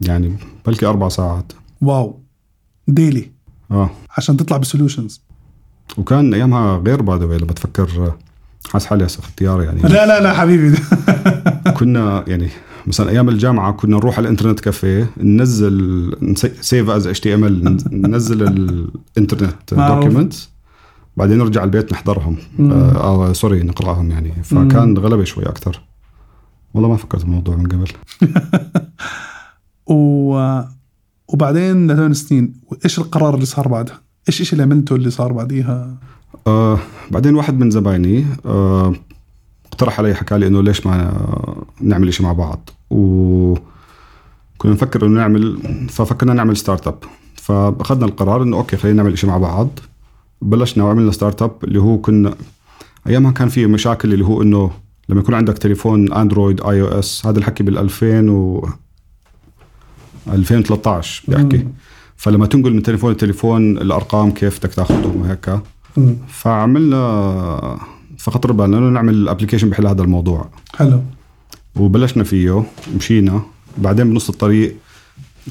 يعني 0.00 0.36
بلكي 0.66 0.86
أربع 0.86 1.08
ساعات. 1.08 1.52
wow. 1.80 2.20
daily 2.88 3.30
آه. 3.70 3.90
عشان 4.16 4.36
تطلع 4.36 4.56
ب 4.56 4.62
solutions. 4.62 5.20
وكان 5.96 6.34
أيامها 6.34 6.78
غير 6.78 7.02
by 7.02 7.38
لما 7.38 7.52
تفكر 7.52 8.14
حاس 8.70 8.86
حالي 8.86 9.06
هسه 9.06 9.20
اختياري 9.20 9.64
يعني. 9.64 9.80
لا 9.82 10.06
لا 10.06 10.20
لا 10.20 10.32
حبيبي. 10.34 10.78
كنا 11.78 12.24
يعني 12.26 12.48
مثلا 12.86 13.10
أيام 13.10 13.28
الجامعة 13.28 13.72
كنا 13.72 13.96
نروح 13.96 14.16
على 14.18 14.24
الإنترنت 14.24 14.60
كافيه 14.60 15.10
ننزل 15.16 16.16
save 16.60 16.90
as 16.90 17.06
HTML 17.06 17.78
ننزل 17.92 18.42
الإنترنت 18.42 19.74
معروف. 19.74 20.04
document 20.04 20.34
بعدين 21.16 21.38
نرجع 21.38 21.64
البيت 21.64 21.92
نحضرهم. 21.92 22.36
مم. 22.58 22.72
آه, 22.72 23.32
sorry 23.32 23.62
نقرأهم 23.62 24.10
يعني. 24.10 24.42
فكان 24.42 24.98
غلبه 24.98 25.24
شوي 25.24 25.46
أكثر 25.46 25.80
والله 26.74 26.88
ما 26.88 26.96
فكرت 26.96 27.22
بالموضوع 27.22 27.56
من 27.56 27.66
قبل. 27.66 27.88
و... 29.94 30.60
وبعدين 31.28 31.92
لثمان 31.92 32.14
سنين 32.14 32.54
إيش 32.84 32.98
القرار 32.98 33.34
اللي 33.34 33.46
صار 33.46 33.68
بعدها؟ 33.68 34.00
إيش 34.28 34.40
إيش 34.40 34.52
اللي 34.52 34.62
عملته 34.62 34.96
اللي 34.96 35.10
صار 35.10 35.32
بعديها؟ 35.32 35.96
آه 36.46 36.78
بعدين 37.10 37.34
واحد 37.34 37.58
من 37.58 37.70
زبايني 37.70 38.26
آه 38.46 38.94
اقترح 39.66 39.98
علي 39.98 40.14
حكى 40.14 40.38
لي 40.38 40.46
إنه 40.46 40.62
ليش 40.62 40.86
ما 40.86 41.12
نعمل 41.80 42.14
شيء 42.14 42.26
مع 42.26 42.32
بعض 42.32 42.70
و 42.90 43.54
كنا 44.58 44.72
نفكر 44.72 45.06
إنه 45.06 45.20
نعمل 45.20 45.58
ففكرنا 45.88 46.34
نعمل 46.34 46.56
startup 46.56 46.98
فأخذنا 47.34 48.06
القرار 48.06 48.42
إنه 48.42 48.56
okay 48.56 48.76
خلينا 48.76 49.02
نعمل 49.02 49.18
شيء 49.18 49.30
مع 49.30 49.38
بعض 49.38 49.68
بلشنا 50.42 50.84
وعملنا 50.84 51.10
startup 51.10 51.52
اللي 51.64 51.80
هو 51.80 51.98
كنا 51.98 52.34
أيامها 53.06 53.30
كان 53.30 53.48
في 53.48 53.66
مشاكل 53.66 54.12
اللي 54.12 54.24
هو 54.24 54.42
إنه 54.42 54.70
لما 55.08 55.20
يكون 55.20 55.34
عندك 55.34 55.58
تليفون 55.58 56.12
اندرويد 56.12 56.60
iOS 56.60 57.26
هذا 57.26 57.38
الحكي 57.38 57.62
بال 57.62 57.78
2000 57.78 58.30
و 58.30 58.68
2013 60.28 61.22
بحكي 61.28 61.56
مم. 61.56 61.72
فلما 62.16 62.46
تنقل 62.46 62.74
من 62.74 62.82
تليفون 62.82 63.12
لتليفون 63.12 63.78
الأرقام 63.78 64.30
كيف 64.30 64.58
بدك 64.58 64.74
تاخذهم 64.74 65.20
وهيك. 65.20 65.60
فعملنا 66.28 67.78
فخطر 68.18 68.52
بالنا 68.52 68.78
انه 68.78 68.88
نعمل 68.88 69.28
application 69.28 69.70
بحل 69.70 69.86
هذا 69.86 70.02
الموضوع. 70.02 70.48
حلو. 70.76 71.02
وبلشنا 71.76 72.24
فيه 72.24 72.64
مشينا 72.96 73.42
بعدين 73.78 74.10
بنص 74.10 74.28
الطريق 74.28 74.76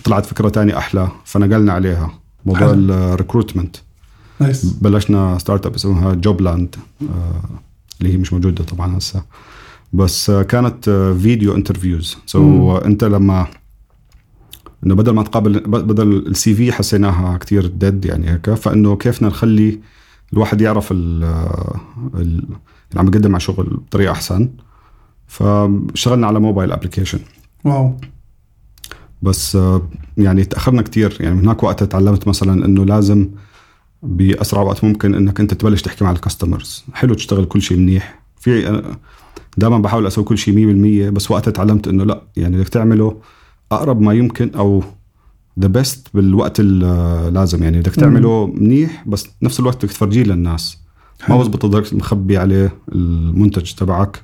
طلعت 0.04 0.26
فكرة 0.26 0.50
تانية 0.50 0.78
أحلى 0.78 1.08
فنقلنا 1.26 1.74
عليها. 1.74 2.12
موضوع. 2.46 2.74
ال 2.74 2.82
recruitment 2.82 3.76
nice. 4.40 4.66
بلشنا 4.66 5.38
startup 5.38 5.76
اسمها 5.76 6.14
Jobland 6.14 6.76
اللي 8.02 8.14
هي 8.14 8.18
مش 8.18 8.34
موجودة 8.34 8.64
طبعا 8.64 8.98
هسه. 8.98 9.24
بس 9.94 10.30
آه، 10.30 10.42
كانت 10.44 10.88
آه، 10.88 11.14
video 11.14 11.56
interviews 11.56 12.18
so 12.26 12.78
انت 12.78 13.04
لما 13.04 13.48
إنه 14.88 14.96
بدل 14.96 15.12
ما 15.12 15.24
تقابل 15.24 15.60
بدل 15.60 16.08
ال 16.28 16.54
CV 16.56 16.72
حسيناها 16.72 17.38
كتير 17.38 17.66
dead 17.68 18.06
يعني 18.06 18.32
هيك. 18.32 18.50
فإنه 18.54 18.96
كيفنا 18.96 19.28
نخلي 19.28 19.80
الواحد 20.34 20.62
يعرف 20.62 20.92
ال 20.92 21.24
ال- 22.16 22.44
اللي 22.92 23.00
عم 23.00 23.06
بقدم 23.06 23.32
على 23.32 23.40
شغل 23.40 23.66
بطريقة 23.66 24.12
أحسن. 24.12 24.50
فاشتغلنا 25.28 26.28
على 26.28 26.40
mobile 26.40 26.72
application 26.72 27.20
wow. 27.66 27.98
بس 29.22 29.56
آه، 29.56 29.90
يعني 30.18 30.44
تأخرنا 30.46 30.82
كتير. 30.82 31.18
يعني 31.20 31.36
من 31.36 31.42
هناك 31.42 31.64
وقتها 31.64 31.86
تعلمت 31.86 32.28
مثلا 32.28 32.66
إنه 32.66 32.86
لازم 32.86 33.30
بأسرع 34.04 34.62
وقت 34.62 34.84
ممكن 34.84 35.16
إنك 35.16 35.40
أنت 35.40 35.54
تبلش 35.54 35.82
تحكي 35.82 36.04
مع 36.04 36.12
ال 36.12 36.19
customers 36.19 36.84
حلو 36.94 37.14
تشتغل 37.14 37.46
كل 37.46 37.62
شيء 37.62 37.78
منيح. 37.78 38.20
في 38.40 38.82
دائما 39.58 39.78
بحاول 39.80 40.08
أسوي 40.08 40.24
كل 40.24 40.38
شيء 40.38 40.54
100% 41.10 41.10
بس 41.14 41.32
وقتها 41.32 41.52
تعلمت 41.52 41.88
إنه 41.88 42.04
لأ 42.04 42.22
يعني 42.38 42.58
بدك 42.58 42.70
تعمله 42.70 43.18
أقرب 43.72 44.02
ما 44.02 44.14
يمكن 44.14 44.52
أو 44.56 44.84
the 45.60 45.68
best 45.68 46.08
بالوقت 46.14 46.60
اللازم 46.60 47.64
يعني 47.64 47.80
بدك 47.80 47.96
تعمله 47.96 48.48
منيح 48.48 49.04
بس 49.08 49.28
نفس 49.42 49.60
الوقت 49.60 49.86
بدك 49.86 49.94
تفرجيه 49.94 50.24
للناس. 50.24 50.78
ما. 51.30 51.38
بزبط 51.38 51.62
تضلك 51.62 51.94
مخبي 51.94 52.38
عليه 52.38 52.74
المنتج 52.92 53.74
تبعك 53.74 54.22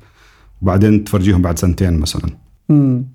وبعدين 0.61 1.03
تفرجيهم 1.03 1.41
بعد 1.41 1.59
سنتين 1.59 1.99
مثلا. 1.99 2.37
امم 2.69 3.05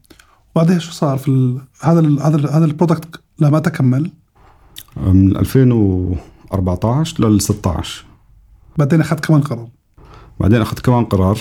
وبعدين 0.54 0.80
شو 0.80 0.92
صار 0.92 1.18
في 1.18 1.28
ال... 1.28 1.60
هذا 1.80 2.00
ال... 2.00 2.22
هذا 2.22 2.36
ال... 2.36 2.50
هذا 2.50 2.64
ال 2.64 2.71
product 2.71 3.20
لما 3.38 3.58
تكمل 3.58 4.10
من 4.96 5.36
2014 5.36 7.28
لل 7.28 7.40
16 7.40 8.04
بعدين 8.78 9.00
أخذت 9.00 9.24
كمان 9.24 9.40
قرار. 9.40 9.68
بعدين 10.40 10.60
أخذت 10.60 10.80
كمان 10.80 11.04
قرار 11.04 11.38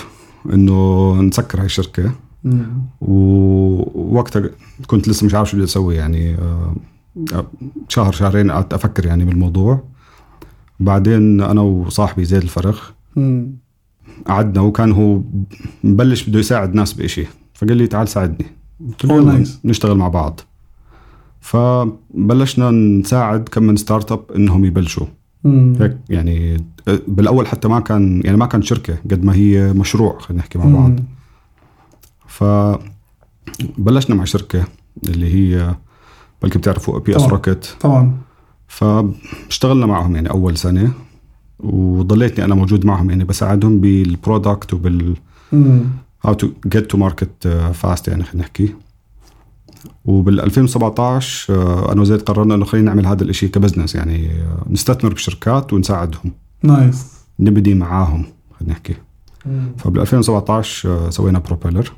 إنه 0.52 1.14
نسكر 1.20 1.58
هاي 1.58 1.66
الشركة. 1.66 2.12
ووقتها 3.00 4.50
كنت 4.86 5.08
لسه 5.08 5.26
مش 5.26 5.34
عارف 5.34 5.50
شو 5.50 5.56
بدي 5.56 5.64
أسوي 5.64 5.96
يعني 5.96 6.34
آه، 6.34 6.74
شهر 7.88 8.12
شهرين 8.12 8.50
قعدت 8.50 8.74
أفكر 8.74 9.06
يعني 9.06 9.24
بالموضوع 9.24 9.82
بعدين 10.80 11.40
أنا 11.40 11.60
وصاحبي 11.60 12.24
زيد 12.24 12.42
الفرخ. 12.42 12.90
قعدنا 14.26 14.60
وكان 14.60 14.92
هو 14.92 15.20
مبلش 15.84 16.28
بده 16.28 16.38
يساعد 16.38 16.74
ناس 16.74 16.92
بإشي 16.92 17.26
فقال 17.54 17.76
لي 17.76 17.86
تعال 17.86 18.08
ساعدني 18.08 18.46
قلت 18.88 19.04
له. 19.04 19.44
نشتغل 19.64 19.96
مع 19.96 20.08
بعض 20.08 20.40
فبلشنا 21.40 22.70
نساعد 22.70 23.48
كم 23.48 23.62
من 23.62 23.76
startup 23.76 24.24
إنهم 24.36 24.64
يبلشوا. 24.64 25.06
هيك 25.44 25.96
يعني 26.10 26.56
بالأول 27.08 27.46
حتى 27.46 27.68
ما 27.68 27.80
كان 27.80 28.22
يعني 28.24 28.36
ما 28.36 28.46
كان 28.46 28.62
شركة 28.62 28.94
قد 29.10 29.24
ما 29.24 29.34
هي 29.34 29.72
مشروع 29.72 30.18
خلينا 30.18 30.42
نحكي 30.42 30.58
مع 30.58 30.64
بعض 30.64 30.90
مم. 30.90 31.04
فبلشنا 32.38 34.16
مع 34.16 34.24
شركة 34.24 34.64
اللي 35.06 35.34
هي 35.34 35.74
بلكي 36.42 36.58
بتعرفوا 36.58 36.98
بي 36.98 37.16
اس. 37.16 37.22
Rocket 37.22 37.66
طبعا. 37.80 38.16
فاشتغلنا 38.68 39.86
معهم 39.86 40.14
يعني 40.14 40.30
أول 40.30 40.56
سنة 40.56 40.92
وضليتني 41.60 42.44
أنا 42.44 42.54
موجود 42.54 42.86
معهم 42.86 43.10
يعني 43.10 43.24
بساعدهم 43.24 43.80
بال 43.80 44.01
product 44.01 44.74
وبال. 44.74 45.16
how 46.24 46.34
to 46.34 46.48
get 46.66 46.90
to 46.90 46.98
market 46.98 47.48
fast 47.74 48.08
يعني 48.08 48.24
خلينا 48.24 48.40
نحكي. 48.44 48.74
وبال 50.04 50.40
2017 50.40 51.54
آه، 51.54 51.92
أنا 51.92 52.00
وزيد 52.00 52.22
قررنا 52.22 52.54
إنه 52.54 52.64
خلينا 52.64 52.86
نعمل 52.86 53.06
هذا 53.06 53.24
الشيء 53.24 53.50
ك 53.50 53.55
business 53.55 53.94
يعني 53.94 54.30
آه، 54.30 54.64
نستثمر 54.70 55.14
بشركات 55.14 55.72
ونساعدهم. 55.72 56.32
nice 56.62 57.06
نبدي 57.40 57.74
معاهم 57.74 58.24
خلينا 58.58 58.72
نحكي. 58.72 58.94
فبال 59.78 60.00
2017 60.00 60.88
آه، 60.90 61.10
سوينا 61.10 61.38
Propeller. 61.38 61.92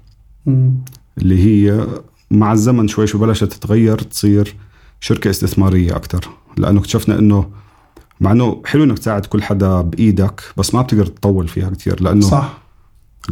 اللي 1.19 1.45
هي 1.45 1.87
مع 2.31 2.53
الزمن 2.53 2.89
شوي 2.89 3.07
شوي 3.07 3.21
بلشت 3.21 3.45
تتغير 3.45 3.99
تصير 3.99 4.57
شركة 5.01 5.31
استثمارية 5.31 5.97
أكثر 5.97 6.29
لأنه 6.57 6.81
اكتشفنا 6.81 7.19
إنه 7.19 7.51
مع 8.21 8.33
إنه 8.33 8.63
حلو 8.65 8.85
إنك 8.85 8.99
تساعد 8.99 9.27
كل 9.27 9.43
حدا 9.43 9.81
بإيدك 9.81 10.43
بس 10.57 10.75
ما 10.75 10.83
بتقدر 10.83 11.07
تطول 11.07 11.49
فيها 11.49 11.71
كثير 11.71 12.03
لأنه 12.03 12.27
صح. 12.27 12.59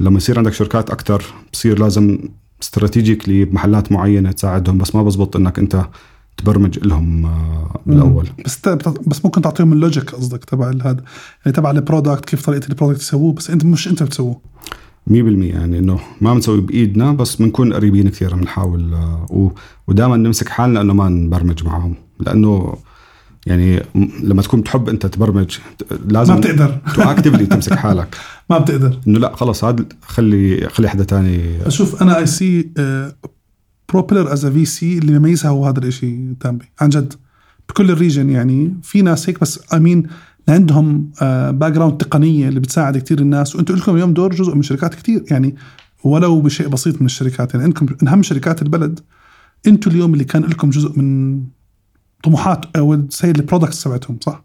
لما 0.01 0.17
يصير 0.17 0.39
عندك 0.39 0.53
شركات 0.53 0.91
أكثر 0.91 1.25
بصير 1.53 1.79
لازم 1.79 2.19
strategically 2.63 3.45
بمحلات 3.45 3.93
معينة 3.93 4.33
تساعدهم 4.33 4.79
بس 4.79 4.95
ما 4.95 5.03
بزبط 5.03 5.37
إنك 5.37 5.59
أنت 5.59 5.87
تبرمج 6.37 6.79
لهم 6.79 7.27
آه، 7.27 7.81
بالأول. 7.87 8.29
بس 8.45 8.69
بس 9.07 9.25
ممكن 9.25 9.43
تعطيهم 9.43 9.73
ال 9.73 9.79
logic 9.79 10.11
قصدك 10.11 10.45
تبع 10.45 10.69
هذا 10.69 11.05
يعني 11.45 11.57
تبع 11.57 11.71
ال 11.71 11.77
product 11.77 12.25
كيف 12.25 12.47
طريقة 12.47 12.69
ال 12.69 12.73
product 12.73 13.01
يسووه 13.01 13.33
بس 13.33 13.51
أنت 13.51 13.65
مش 13.65 13.89
أنت 13.89 14.03
بتسووه. 14.03 14.41
100% 15.11 15.13
يعني 15.13 15.79
إنه 15.79 16.01
ما 16.21 16.35
بنسوي 16.35 16.61
بإيدنا 16.61 17.13
بس 17.13 17.37
بنكون 17.37 17.73
قريبين 17.73 18.09
كثير 18.09 18.35
بنحاول 18.35 18.95
آه، 18.95 19.53
ودائما 19.87 20.17
نمسك 20.17 20.49
حالنا 20.49 20.81
إنه 20.81 20.95
ما 20.95 21.09
نبرمج 21.09 21.65
معهم 21.65 21.95
لأنه 22.21 22.77
يعني 23.47 23.83
لما 24.23 24.43
تكون 24.43 24.61
بتحب 24.61 24.89
أنت 24.89 25.07
تبرمج 25.07 25.59
لازم 26.07 26.35
ما 26.35 26.41
بتقدر. 26.41 26.79
to 26.95 27.03
actively 27.03 27.47
تمسك 27.47 27.75
حالك. 27.75 28.17
ما 28.51 28.59
بتقدر. 28.59 29.01
إنه 29.09 29.19
لا 29.19 29.37
خلص 29.37 29.65
هذا 29.65 29.85
خلي 30.03 30.69
خلي 30.69 30.89
حدا 30.89 31.05
تاني 31.05 31.67
أشوف 31.67 32.03
أنا 32.03 32.19
اي 32.19 32.27
سي 32.27 32.69
بروبيلر 33.89 34.33
از 34.33 34.47
في 34.47 34.65
سي 34.65 34.99
اللي 34.99 35.13
بيميزها 35.13 35.51
هو 35.51 35.67
هذا 35.67 35.79
الشيء 35.79 36.35
تامبي 36.41 36.65
عن 36.81 36.89
جد 36.89 37.15
بكل 37.69 37.91
الريجن 37.91 38.31
يعني. 38.31 38.75
في 38.83 39.03
ناس 39.03 39.29
هيك 39.29 39.41
بس 39.41 39.61
امين 39.75 40.07
عندهم 40.49 41.11
باك 41.51 41.73
جراوند 41.73 41.97
تقنية 41.97 42.49
اللي 42.49 42.61
بتساعد 42.61 42.99
كثير 42.99 43.19
الناس 43.19 43.57
وأنتم 43.57 43.75
لكم 43.75 43.95
اليوم 43.95 44.13
دور 44.13 44.35
جزء 44.35 44.55
من 44.55 44.63
شركات 44.63 44.95
كثير 44.95 45.25
يعني 45.31 45.57
ولو 46.05 46.41
بشيء 46.41 46.69
بسيط 46.69 47.01
من 47.01 47.07
الشركات 47.07 47.55
يعني 47.55 47.67
انكم 47.67 47.87
من 48.03 48.09
أهم 48.09 48.23
شركات 48.23 48.63
البلد 48.63 49.01
أنتم 49.67 49.91
اليوم 49.91 50.13
اللي 50.13 50.25
كان 50.25 50.43
لكم 50.43 50.71
جزء 50.71 50.99
من 50.99 51.41
طموحات 52.23 52.77
أو 52.77 53.07
سي 53.11 53.31
البرودكتس 53.31 53.83
تبعتهم 53.83 54.19
صح؟ 54.21 54.43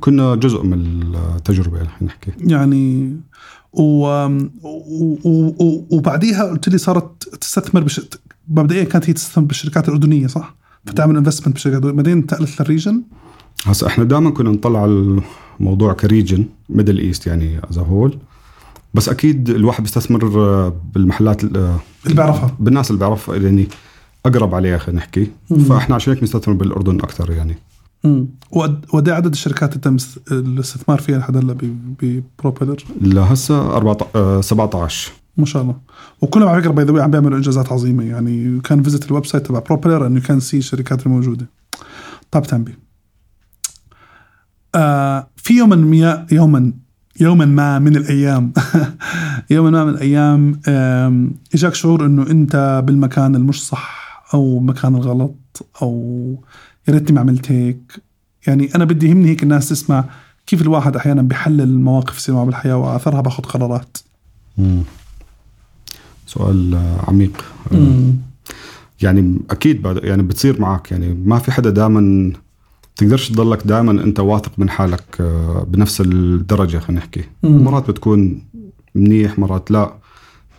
كنا 0.00 0.34
جزء 0.34 0.62
من 0.62 1.02
التجربة 1.14 1.78
خلينا 1.78 1.90
نحكي 2.02 2.32
يعني 2.38 3.16
و... 3.72 3.82
و... 4.62 5.18
و... 5.24 5.54
و... 5.60 5.86
وبعديها 5.90 6.44
قلت 6.44 6.68
لي 6.68 6.78
صارت 6.78 7.28
تستثمر 7.40 7.82
بش... 7.82 8.00
مبدئيا 8.48 8.84
كانت 8.84 9.08
هي 9.08 9.12
تستثمر 9.12 9.44
بالشركات 9.44 9.88
الأردنية 9.88 10.26
صح؟ 10.26 10.56
فتعمل 10.86 11.16
investment 11.16 11.54
بالشركات 11.54 11.82
بعدين 11.82 12.12
انتقلت 12.12 12.60
لل 12.60 12.71
region 12.71 13.02
هسا 13.66 13.86
إحنا 13.86 14.04
دائما 14.04 14.30
كنا 14.30 14.50
نطلع 14.50 14.82
على 14.82 15.16
الموضوع 15.60 15.92
ك 15.92 15.99
region 15.99 16.44
Middle 16.68 16.98
East 16.98 17.26
يعني 17.26 17.60
as 17.70 17.78
whole 17.78 18.18
بس 18.94 19.08
أكيد 19.08 19.50
الواحد 19.50 19.82
بيستثمر 19.82 20.24
آه، 20.40 20.76
بالمحلات 20.94 21.44
آه، 21.44 21.76
اللي 22.04 22.16
بعرفها 22.16 22.56
بالناس 22.60 22.90
اللي 22.90 22.98
بيعرفها 22.98 23.36
يعني 23.36 23.68
أقرب 24.26 24.54
عليها 24.54 24.78
خلينا 24.78 24.98
نحكي. 25.00 25.30
فإحنا 25.68 25.94
عشان 25.94 26.12
هيك 26.14 26.22
نستثمر 26.22 26.54
بالأردن 26.54 26.96
أكثر 27.00 27.30
يعني. 27.30 27.56
امم 28.04 28.26
وقد 28.52 29.08
عدد 29.08 29.32
الشركات 29.32 29.70
اللي 29.70 29.80
تم 29.80 29.94
است- 29.94 30.32
الاستثمار 30.32 31.00
فيها 31.00 31.18
لحد 31.18 31.36
هلا 31.36 31.56
ببروبيلر؟ 32.02 32.84
لهسه 33.00 33.76
14 33.76 34.06
آه، 34.16 34.40
17 34.40 35.12
ما 35.36 35.44
شاء 35.46 35.62
الله. 35.62 35.74
وكلهم 36.20 36.48
على 36.48 36.60
فكرة 36.62 36.70
باي 36.70 36.84
ذا 36.84 37.02
عم 37.02 37.10
بيعملوا 37.10 37.36
إنجازات 37.36 37.72
عظيمة 37.72 38.04
يعني. 38.04 38.60
كان 38.60 38.82
فيزت 38.82 39.06
الويب 39.06 39.26
سايت 39.26 39.46
تبع 39.46 39.58
بروبيلر 39.58 40.06
انه 40.06 40.20
كان 40.20 40.40
سي 40.40 40.58
الشركات 40.58 41.06
الموجودة. 41.06 41.46
طب 42.30 42.42
تنبي 42.42 42.74
آه 44.74 45.26
في 45.36 45.56
يوما 45.56 45.76
ما 45.76 46.26
يوما 46.32 46.72
يوما 47.20 47.44
ما 47.44 47.78
من 47.78 47.96
الأيام. 47.96 48.52
يوما 49.50 49.70
ما 49.70 49.84
من 49.84 49.90
الأيام 49.90 50.60
إجاك 51.54 51.74
شعور 51.74 52.06
إنه 52.06 52.30
أنت 52.30 52.82
بالمكان 52.86 53.34
المش 53.34 53.62
صح 53.62 54.24
أو 54.34 54.60
مكان 54.60 54.94
الغلط 54.94 55.66
أو 55.82 56.36
يا 56.88 56.92
ريتني 56.92 57.14
ما 57.14 57.20
عملت 57.20 57.52
هيك. 57.52 58.02
يعني 58.46 58.74
أنا 58.74 58.84
بدي 58.84 59.08
يهمني 59.08 59.28
هيك 59.28 59.42
الناس 59.42 59.68
تسمع 59.68 60.04
كيف 60.46 60.62
الواحد 60.62 60.96
أحيانا 60.96 61.22
بحلل 61.22 61.60
المواقف 61.60 62.16
يصير 62.16 62.34
معه 62.34 62.44
بالحياة 62.44 62.76
وأثرها 62.76 63.20
بأخذ 63.20 63.42
قرارات. 63.42 63.98
مم. 64.58 64.82
سؤال 66.26 66.74
آه، 66.74 67.04
عميق. 67.08 67.44
آه، 67.72 68.12
يعني 69.02 69.38
أكيد 69.50 70.00
يعني 70.02 70.22
بتصير 70.22 70.60
معك. 70.60 70.92
يعني 70.92 71.14
ما 71.24 71.38
في 71.38 71.52
حدا 71.52 71.70
دائما 71.70 72.32
تقدرش 73.00 73.28
تضلك 73.28 73.66
دائما 73.66 73.90
أنت 73.90 74.20
واثق 74.20 74.52
من 74.58 74.70
حالك 74.70 75.04
آه، 75.20 75.66
بنفس 75.68 76.00
الدرجة 76.00 76.78
خلينا 76.78 77.00
نحكي. 77.00 77.24
مرات 77.42 77.90
بتكون 77.90 78.42
منيح 78.94 79.38
مرات 79.38 79.70
لا. 79.70 79.94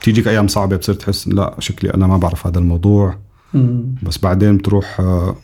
بتيجيك 0.02 0.28
أيام 0.28 0.48
صعبة 0.48 0.76
بتصير 0.76 0.96
تحس 0.96 1.28
لا 1.28 1.56
شكلي 1.60 1.94
أنا 1.94 2.08
ما 2.08 2.18
بعرف 2.18 2.48
هذا 2.48 2.60
الموضوع. 2.60 3.18
مم. 3.54 3.96
بس 4.04 4.18
بعدين 4.18 4.58
بتروح 4.58 5.00
آه، 5.00 5.36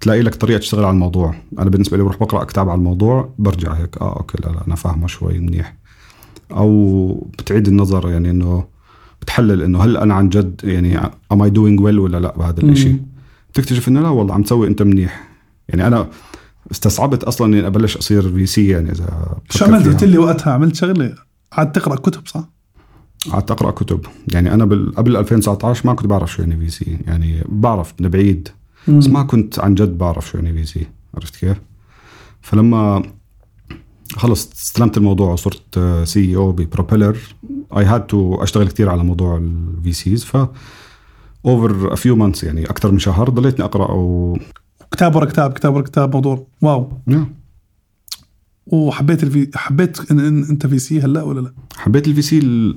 تلاقي 0.00 0.22
لك 0.22 0.34
طريقة 0.34 0.58
تشتغل 0.58 0.84
على 0.84 0.94
الموضوع. 0.94 1.34
أنا 1.58 1.70
بالنسبة 1.70 1.96
لي 1.96 2.02
بروح 2.02 2.16
بقرأ 2.20 2.44
كتاب 2.44 2.68
على 2.68 2.78
الموضوع 2.78 3.28
برجع 3.38 3.72
هيك 3.72 3.98
آه 3.98 4.16
okay 4.16 4.38
لا 4.44 4.48
لا 4.52 4.66
أنا 4.66 4.74
فاهمه 4.74 5.06
شوي 5.06 5.38
منيح. 5.38 5.76
أو 6.50 7.12
بتعيد 7.38 7.68
النظر 7.68 8.08
يعني 8.10 8.30
إنه 8.30 8.64
بتحلل 9.22 9.62
إنه 9.62 9.82
هل 9.84 9.96
أنا 9.96 10.14
عن 10.14 10.28
جد 10.28 10.60
يعني 10.64 10.98
am 11.32 11.42
I 11.42 11.50
doing 11.50 11.80
well 11.80 11.98
ولا 11.98 12.20
لا 12.20 12.36
بهذا 12.38 12.62
الشيء. 12.62 12.96
بتكتشف 13.52 13.88
إنه 13.88 14.00
لا 14.00 14.08
والله 14.08 14.34
عم 14.34 14.42
تسوي 14.42 14.68
أنت 14.68 14.82
منيح. 14.82 15.29
يعني 15.70 15.86
أنا 15.86 16.08
استصعبت 16.70 17.24
أصلا 17.24 17.46
إني 17.46 17.66
أبلش 17.66 17.96
أصير 17.96 18.32
VC 18.32 18.68
يعني 18.68 18.92
إذا 18.92 19.36
شو 19.50 19.64
عملت. 19.64 19.86
قلت 19.88 20.04
لي 20.04 20.18
وقتها 20.18 20.52
عملت 20.52 20.74
شغلة. 20.74 21.14
قعدت 21.52 21.74
تقرأ 21.74 21.94
كتب 21.96 22.26
صح؟ 22.26 22.44
قعدت 23.32 23.50
أقرأ 23.50 23.70
كتب. 23.70 24.00
يعني 24.32 24.54
أنا 24.54 24.64
بال- 24.64 24.94
قبل 24.94 25.16
2019 25.16 25.86
ما 25.86 25.94
كنت 25.94 26.06
بعرف 26.06 26.32
شو 26.32 26.42
يعني 26.42 26.56
VC 26.56 26.98
يعني 27.06 27.44
بعرف 27.48 27.94
من 28.00 28.08
بعيد 28.08 28.48
بس 28.88 29.06
ما 29.08 29.22
كنت 29.22 29.58
عن 29.58 29.74
جد 29.74 29.98
بعرف 29.98 30.28
شو 30.30 30.38
يعني 30.38 30.52
VC 30.52 30.86
عرفت 31.14 31.36
كيف؟ 31.36 31.56
فلما 32.40 33.02
خلص 34.16 34.50
استلمت 34.52 34.96
الموضوع 34.96 35.32
وصرت 35.32 35.78
CEO 36.04 36.52
ببروبيلر 36.52 37.16
I 37.76 37.84
had 37.84 38.06
to 38.06 38.42
أشتغل 38.42 38.68
كثير 38.68 38.88
على 38.88 39.04
موضوع 39.04 39.36
ال 39.36 39.92
VCs 39.92 40.24
ف 40.24 40.36
over 41.46 41.92
a 41.92 41.96
few 41.96 42.16
months 42.16 42.44
يعني 42.44 42.64
أكثر 42.64 42.90
من 42.92 42.98
شهر 42.98 43.28
ضليتني 43.28 43.64
أقرأ 43.64 43.90
و 43.92 44.38
كتاب 44.90 45.16
ورا 45.16 45.24
كتاب 45.24 45.52
كتاب 45.52 45.74
ورا 45.74 45.82
كتاب 45.82 46.14
موضوع. 46.14 46.46
wow. 46.62 46.92
وحبيت 48.66 49.22
الفي 49.22 49.50
حبيت 49.54 50.10
إن, 50.10 50.20
إن 50.20 50.44
أنت 50.44 50.66
VC 50.66 51.00
هلأ 51.00 51.22
ولا 51.22 51.40
لا؟ 51.40 51.52
حبيت 51.76 52.08
ال 52.08 52.22
VC 52.22 52.40
ل- 52.40 52.76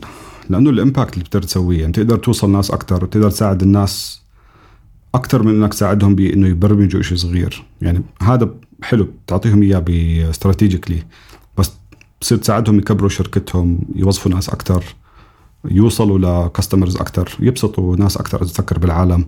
لأنه 0.50 0.70
ال 0.70 0.76
impact 0.76 1.14
اللي 1.14 1.24
بتقدر 1.26 1.44
تسويه. 1.44 1.80
يعني 1.82 1.94
تقدر 1.94 2.18
توصل 2.18 2.50
ناس 2.52 2.72
أكثر 2.72 3.04
وتقدر 3.04 3.30
تساعد 3.30 3.62
الناس 3.62 4.22
أكثر 5.16 5.44
من 5.44 5.62
إنك 5.64 5.74
تساعدهم 5.74 6.16
بإنه 6.16 6.48
يبرمجوا 6.48 7.02
شيء 7.02 7.18
صغير. 7.18 7.64
يعني 7.82 8.02
هذا 8.22 8.50
حلو 8.82 9.08
بتعطيهم 9.26 9.62
إياه 9.64 9.80
ب 9.80 9.89
strategically 9.89 11.04
بس 11.58 11.72
بتصير 12.18 12.38
تساعدهم 12.38 12.78
يكبروا 12.78 13.10
شركتهم 13.10 13.80
يوظفوا 13.96 14.32
ناس 14.32 14.50
أكثر 14.50 14.84
يوصلوا 15.72 16.46
ل 16.48 16.53
customers 16.53 16.98
أكثر 16.98 17.38
يبسطوا 17.40 17.96
ناس 17.96 18.18
أكثر 18.18 18.42
اذا 18.42 18.52
تفكر 18.52 18.80
بالعالم. 18.80 19.26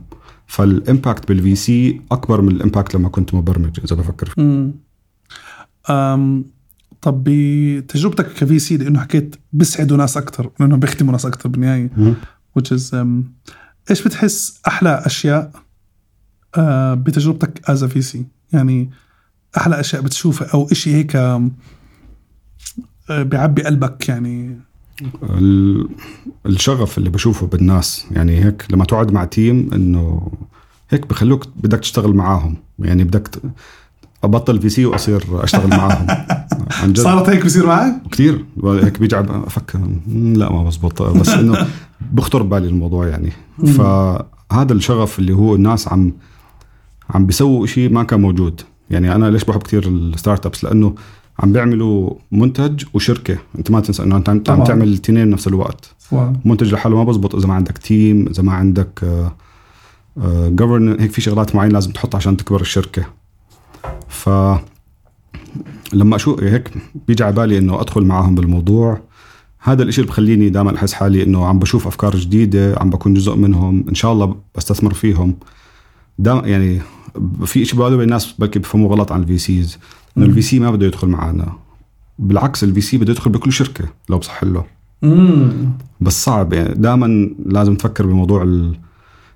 فال 0.48 0.68
impact 0.68 1.28
بال 1.28 1.56
VC 1.56 2.02
أكبر 2.12 2.42
من 2.42 2.52
ال 2.52 2.58
impact 2.58 2.96
لما 2.96 3.10
كنت 3.10 3.34
مبرمج 3.34 3.80
إذا 3.84 3.96
بفكر 3.96 4.26
فيه. 4.30 4.42
امم 4.42 4.74
أم 5.90 6.46
طب 7.02 7.24
بتجربتك 7.24 8.34
ك 8.34 8.60
VC 8.60 8.78
لإنه 8.78 9.00
حكيت 9.00 9.36
بيسعدوا 9.54 9.98
ناس 9.98 10.18
أكثر 10.18 10.52
لإنهم 10.60 10.80
بيخدموا 10.80 11.12
ناس 11.12 11.26
أكثر 11.26 11.50
بالنهاية. 11.50 11.90
which 12.60 12.72
is 12.72 12.94
um, 12.94 13.08
إيش 13.90 14.02
بتحس 14.06 14.62
أحلى 14.68 15.02
أشياء 15.06 15.52
بتجربتك 16.94 17.70
as 17.70 17.84
VC 17.84 18.26
يعني 18.54 18.90
أحلى 19.58 19.80
أشياء 19.80 20.02
بتشوفها 20.02 20.48
أو 20.54 20.68
إشي 20.72 20.96
هيك 20.96 21.42
بيعبي 23.10 23.64
قلبك 23.64 24.10
يعني؟ 24.10 24.60
الشغف 26.46 26.98
اللي 26.98 27.10
بشوفه 27.10 27.48
بالناس. 27.48 28.06
يعني 28.12 28.44
هيك 28.46 28.66
لما 28.70 28.86
تقعد 28.86 29.12
مع 29.14 29.26
team 29.26 29.70
إنه 29.74 30.32
هيك 30.90 31.08
بخلوك 31.08 31.48
بدك 31.64 31.80
تشتغل 31.80 32.14
معاهم. 32.14 32.56
يعني 32.80 33.04
بدك 33.04 33.30
أبطل 34.24 34.62
VC 34.62 34.86
وأصير 34.86 35.24
أشتغل 35.44 35.70
معاهم. 35.70 36.08
عن 36.82 36.94
جد. 36.94 37.00
صارت 37.00 37.30
هيك 37.30 37.46
بصير 37.46 37.66
معك؟ 37.68 38.02
كثير 38.12 38.46
هيك 38.64 39.00
بيجي 39.00 39.20
أفكر 39.20 39.80
"مم، 40.08 40.34
لا 40.34 40.52
ما 40.52 40.64
بزبط. 40.64 41.02
بس 41.02 41.30
إنه 41.30 41.68
بخطر 42.12 42.44
ببالي 42.44 42.68
الموضوع 42.68 43.08
يعني. 43.08 43.32
فهذا 43.68 44.74
الشغف 44.74 45.20
اللي 45.20 45.34
هو 45.34 45.56
الناس 45.56 45.88
عم 45.88 46.14
عم 47.10 47.26
بيسووا 47.26 47.66
شيء 47.66 47.90
ما 47.92 48.04
كان 48.04 48.22
موجود. 48.22 48.62
يعني 48.90 49.16
أنا 49.16 49.26
ليش 49.30 49.44
بحب 49.44 49.64
كثير 49.64 49.88
ال 49.88 50.46
startups 50.46 50.64
لأنه 50.64 50.96
عم 51.40 51.54
بيعملوا 51.54 52.14
منتج 52.32 52.84
وشركة. 52.94 53.38
أنت 53.58 53.72
ما 53.72 53.80
تنسى 53.80 54.04
إنه 54.04 54.18
أنت 54.18 54.30
عم 54.30 54.40
طبعاً. 54.40 54.64
تعمل 54.64 54.88
الاثنين 54.88 55.26
بنفس 55.30 55.48
الوقت. 55.48 55.96
wow. 56.12 56.34
منتج 56.46 56.74
لحاله 56.74 56.96
ما 56.96 57.04
بزبط 57.04 57.36
إذا 57.36 57.48
ما 57.48 57.54
عندك 57.54 57.78
team 57.78 58.28
إذا 58.28 58.44
ما 58.44 58.54
عندك 58.54 59.04
آه، 59.04 60.50
govern 60.50 61.00
هيك 61.00 61.12
في 61.12 61.22
شغلات 61.22 61.56
معينة 61.56 61.74
لازم 61.74 61.92
تحط 61.92 62.16
عشان 62.16 62.38
تكبر 62.38 62.62
الشركة. 62.62 63.06
ف 64.08 64.30
لما 65.94 66.16
أشوف 66.16 66.44
هيك 66.44 66.72
بيجي 67.08 67.24
على 67.24 67.36
بالي 67.36 67.58
إنه 67.58 67.82
أدخل 67.82 68.04
معاهم 68.04 68.36
بالموضوع. 68.36 69.02
هذا 69.60 69.84
الإشي 69.84 70.02
اللي 70.02 70.12
بخليني 70.12 70.50
دائما 70.50 70.76
أحس 70.76 70.94
حالي 70.94 71.24
إنه 71.24 71.46
عم 71.46 71.60
بشوف 71.60 71.88
أفكار 71.88 72.16
جديدة 72.16 72.76
عم 72.80 72.90
بكون 72.90 73.14
جزء 73.14 73.36
منهم 73.36 73.86
إن 73.90 73.96
شاء 73.96 74.14
الله 74.14 74.36
بستثمر 74.56 74.94
فيهم. 74.94 75.36
دائما 76.20 76.48
يعني 76.48 76.82
في 77.46 77.66
شيء 77.66 77.80
بقولوا 77.80 78.04
الناس 78.04 78.34
بلكي 78.40 78.60
بفهموا 78.60 78.90
غلط 78.90 79.12
عن 79.12 79.22
ال 79.22 79.38
VCs 79.38 79.78
إنه 80.18 80.26
ال 80.26 80.42
VC 80.42 80.60
ما 80.60 80.72
بده 80.72 80.86
يدخل 80.86 81.08
معنا. 81.08 81.54
بالعكس 82.20 82.64
ال 82.64 82.82
VC 82.82 82.98
بده 82.98 83.12
يدخل 83.12 83.32
بكل 83.32 83.52
شركة 83.52 83.86
لو 84.10 84.18
بصح 84.18 84.44
له. 84.44 84.66
بس 86.02 86.24
صعب. 86.24 86.54
يعني 86.54 86.74
دائما 86.74 87.30
لازم 87.46 87.76
تفكر 87.76 88.06
بموضوع 88.06 88.44
ال... 88.44 88.76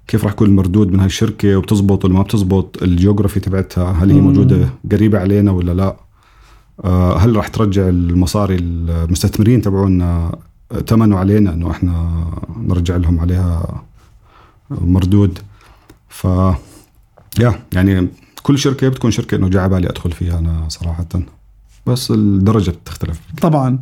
كيف 0.07 0.23
راح 0.23 0.31
يكون 0.31 0.47
المردود 0.47 0.91
من 0.91 0.99
هاي 0.99 1.05
الشركة 1.05 1.55
وبتزبط 1.55 2.05
ولا 2.05 2.13
ما 2.13 2.21
بتزبط 2.21 2.83
ال 2.83 2.89
geography 2.89 3.39
تبعتها 3.39 3.91
هل 3.91 4.11
هي 4.11 4.21
موجودة 4.21 4.69
قريبة 4.91 5.19
علينا 5.19 5.51
ولا 5.51 5.71
لا؟ 5.71 5.95
آه، 6.83 7.17
هل 7.17 7.35
راح 7.35 7.47
ترجع 7.47 7.89
المصاري 7.89 8.55
المستثمرين 8.55 9.61
تبعونا 9.61 10.35
ثمنوا 10.87 11.19
علينا 11.19 11.53
إنه 11.53 11.71
إحنا 11.71 12.23
نرجع 12.57 12.97
لهم 12.97 13.19
عليها 13.19 13.81
مردود؟ 14.71 15.39
ف 16.09 16.27
يا 17.39 17.59
يعني 17.73 18.07
كل 18.49 18.59
شركة 18.59 18.89
بتكون 18.89 19.11
شركة 19.11 19.35
إنه 19.35 19.49
جاي 19.49 19.61
على 19.61 19.69
بالي 19.69 19.89
أدخل 19.89 20.11
فيها 20.11 20.39
أنا 20.39 20.69
صراحة. 20.69 21.05
بس 21.87 22.11
الدرجة 22.11 22.71
بتختلف. 22.71 23.19
طبعا. 23.41 23.79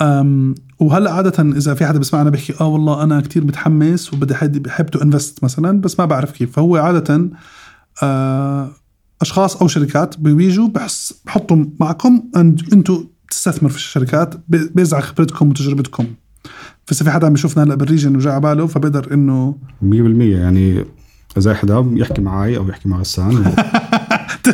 أم 0.00 0.54
وهلأ 0.78 1.12
عادة 1.12 1.42
إذا 1.42 1.74
في 1.74 1.86
حدا 1.86 1.98
بيسمعنا 1.98 2.30
بيحكي 2.30 2.54
آه 2.60 2.66
والله 2.66 3.02
أنا 3.02 3.20
كتير 3.20 3.44
متحمس 3.44 4.14
وبدي 4.14 4.34
حد 4.34 4.58
بحب 4.58 4.86
to 4.86 4.98
invest 4.98 5.44
مثلا. 5.44 5.80
بس 5.80 6.00
ما 6.00 6.06
بعرف 6.06 6.32
كيف. 6.32 6.52
فهو 6.52 6.76
عادة 6.76 7.30
آه 8.02 8.70
أشخاص 9.20 9.56
أو 9.56 9.68
شركات 9.68 10.18
بيجوا 10.18 10.68
بحس 10.68 11.14
بحطوا 11.26 11.64
معكم 11.80 12.22
أنتوا 12.72 13.02
تستثمر 13.30 13.70
في 13.70 13.76
الشركات 13.76 14.34
بيزع 14.48 15.00
خبرتكم 15.00 15.50
وتجربتكم. 15.50 16.06
فإذا 16.86 17.04
في 17.04 17.10
حدا 17.10 17.26
عم 17.26 17.34
يشوفنا 17.34 17.62
هلأ 17.62 17.74
بالريجن 17.74 18.16
وجا 18.16 18.30
على 18.30 18.40
باله 18.40 18.66
فبقدر 18.66 19.14
إنه 19.14 19.54
100% 19.82 19.94
يعني 20.20 20.84
إذا 21.38 21.54
حدا 21.54 21.86
يحكي 21.92 22.20
معي 22.20 22.56
أو 22.56 22.68
يحكي 22.68 22.88
مع 22.88 22.98
غسان 22.98 23.54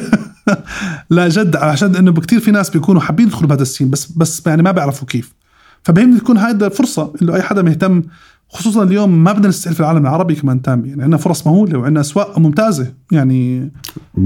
لا 1.11 1.29
جد 1.29 1.57
عشان 1.57 1.97
إنه 1.97 2.13
كثير 2.13 2.41
في 2.41 2.51
ناس 2.51 2.71
بيكونوا 2.71 3.01
حابين 3.01 3.27
يدخلوا 3.27 3.49
بهذا 3.49 3.63
السين 3.63 3.91
بس 3.91 4.13
بس 4.13 4.47
يعني 4.47 4.63
ما 4.63 4.71
بيعرفوا 4.71 5.09
كيف. 5.09 5.35
فبهمني 5.83 6.21
تكون 6.21 6.39
هذا 6.39 6.69
فرصة 6.69 7.13
إنه 7.23 7.35
أي 7.35 7.43
حدا 7.43 7.63
مهتم 7.63 8.03
خصوصا 8.49 8.83
اليوم 8.83 9.25
ما 9.25 9.33
بدنا 9.33 9.49
نستهل 9.49 9.75
في 9.75 9.81
العالم 9.81 10.03
العربي 10.03 10.35
كمان 10.35 10.63
تام. 10.63 10.87
يعني 10.87 11.03
عندنا 11.03 11.17
فرص 11.17 11.47
مهولة 11.47 11.79
وعندنا 11.79 12.01
أسواق 12.01 12.39
ممتازة. 12.39 12.95
يعني 13.13 13.71
100% 14.17 14.19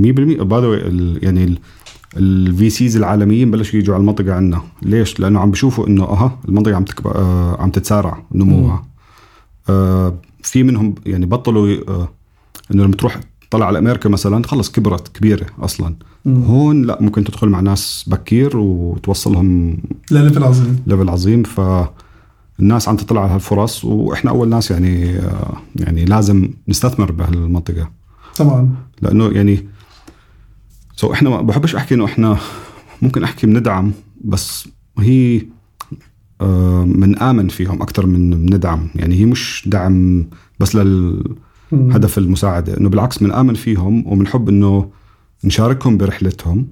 باي 0.42 0.81
يعني 1.22 1.59
ال 2.16 2.71
VCs 2.71 2.97
العالميين 2.96 3.50
بلشوا 3.50 3.79
يجوا 3.79 3.94
على 3.94 4.00
المنطقة 4.00 4.35
عندنا. 4.35 4.62
ليش؟ 4.83 5.20
لأنه 5.20 5.40
عم 5.40 5.50
بيشوفوا 5.50 5.87
إنه 5.87 6.05
أها 6.05 6.38
المنطقة 6.48 6.76
عم 6.76 6.85
تكبر 6.85 7.16
آه 7.16 7.62
عم 7.62 7.70
تتسارع 7.70 8.22
نموها. 8.33 8.87
آه 9.68 10.14
في 10.42 10.62
منهم 10.62 10.94
يعني 11.07 11.26
بطلوا 11.26 11.76
آه 11.88 12.09
إنه 12.74 12.85
لما 12.85 12.96
تروح 12.96 13.20
طلع 13.51 13.67
على 13.67 13.79
أمريكا 13.79 14.09
مثلا 14.09 14.47
خلص 14.47 14.71
كبرت 14.71 15.09
كبيرة 15.09 15.47
أصلا. 15.59 15.95
مم. 16.25 16.45
هون 16.45 16.83
لا 16.83 16.99
ممكن 17.01 17.25
تدخل 17.25 17.49
مع 17.49 17.61
ناس 17.61 18.05
بكير 18.07 18.57
وتوصلهم 18.57 19.79
ل 20.11 20.16
level 20.16 20.45
عظيم. 20.45 20.83
level 20.87 21.09
عظيم. 21.09 21.43
ف 21.43 21.61
الناس 22.61 22.89
عم 22.89 22.97
تطلع 22.97 23.23
على 23.23 23.31
هالفرص 23.31 23.85
وإحنا 23.85 24.31
أول 24.31 24.49
ناس 24.49 24.71
يعني 24.71 25.21
يعني 25.77 26.05
لازم 26.05 26.51
نستثمر 26.69 27.13
بهالمنطقة. 27.13 27.91
طبعا. 28.37 28.75
لأنه 29.03 29.29
يعني 29.29 29.69
سو 30.97 31.13
إحنا 31.13 31.31
ما 31.31 31.43
بحبش 31.43 31.75
أحكي 31.75 31.95
إنه 31.95 32.05
إحنا 32.05 32.39
ممكن 33.03 33.25
أحكي 33.25 33.47
بندعم 33.47 33.93
بس 34.25 34.69
هي 34.99 35.43
بنآمن 36.85 37.49
فيهم 37.49 37.83
أكثر 37.83 38.07
من 38.07 38.31
بندعم. 38.31 38.89
يعني 38.95 39.15
هي 39.15 39.25
مش 39.25 39.65
دعم 39.67 40.27
بس 40.61 40.77
لل 40.77 41.25
هدف 41.72 42.18
المساعدة. 42.18 42.76
إنه 42.76 42.88
بالعكس 42.88 43.18
بنآمن 43.18 43.55
فيهم 43.55 44.07
وبنحب 44.07 44.48
إنه 44.48 44.90
نشاركهم 45.44 45.98
برحلتهم. 45.98 46.66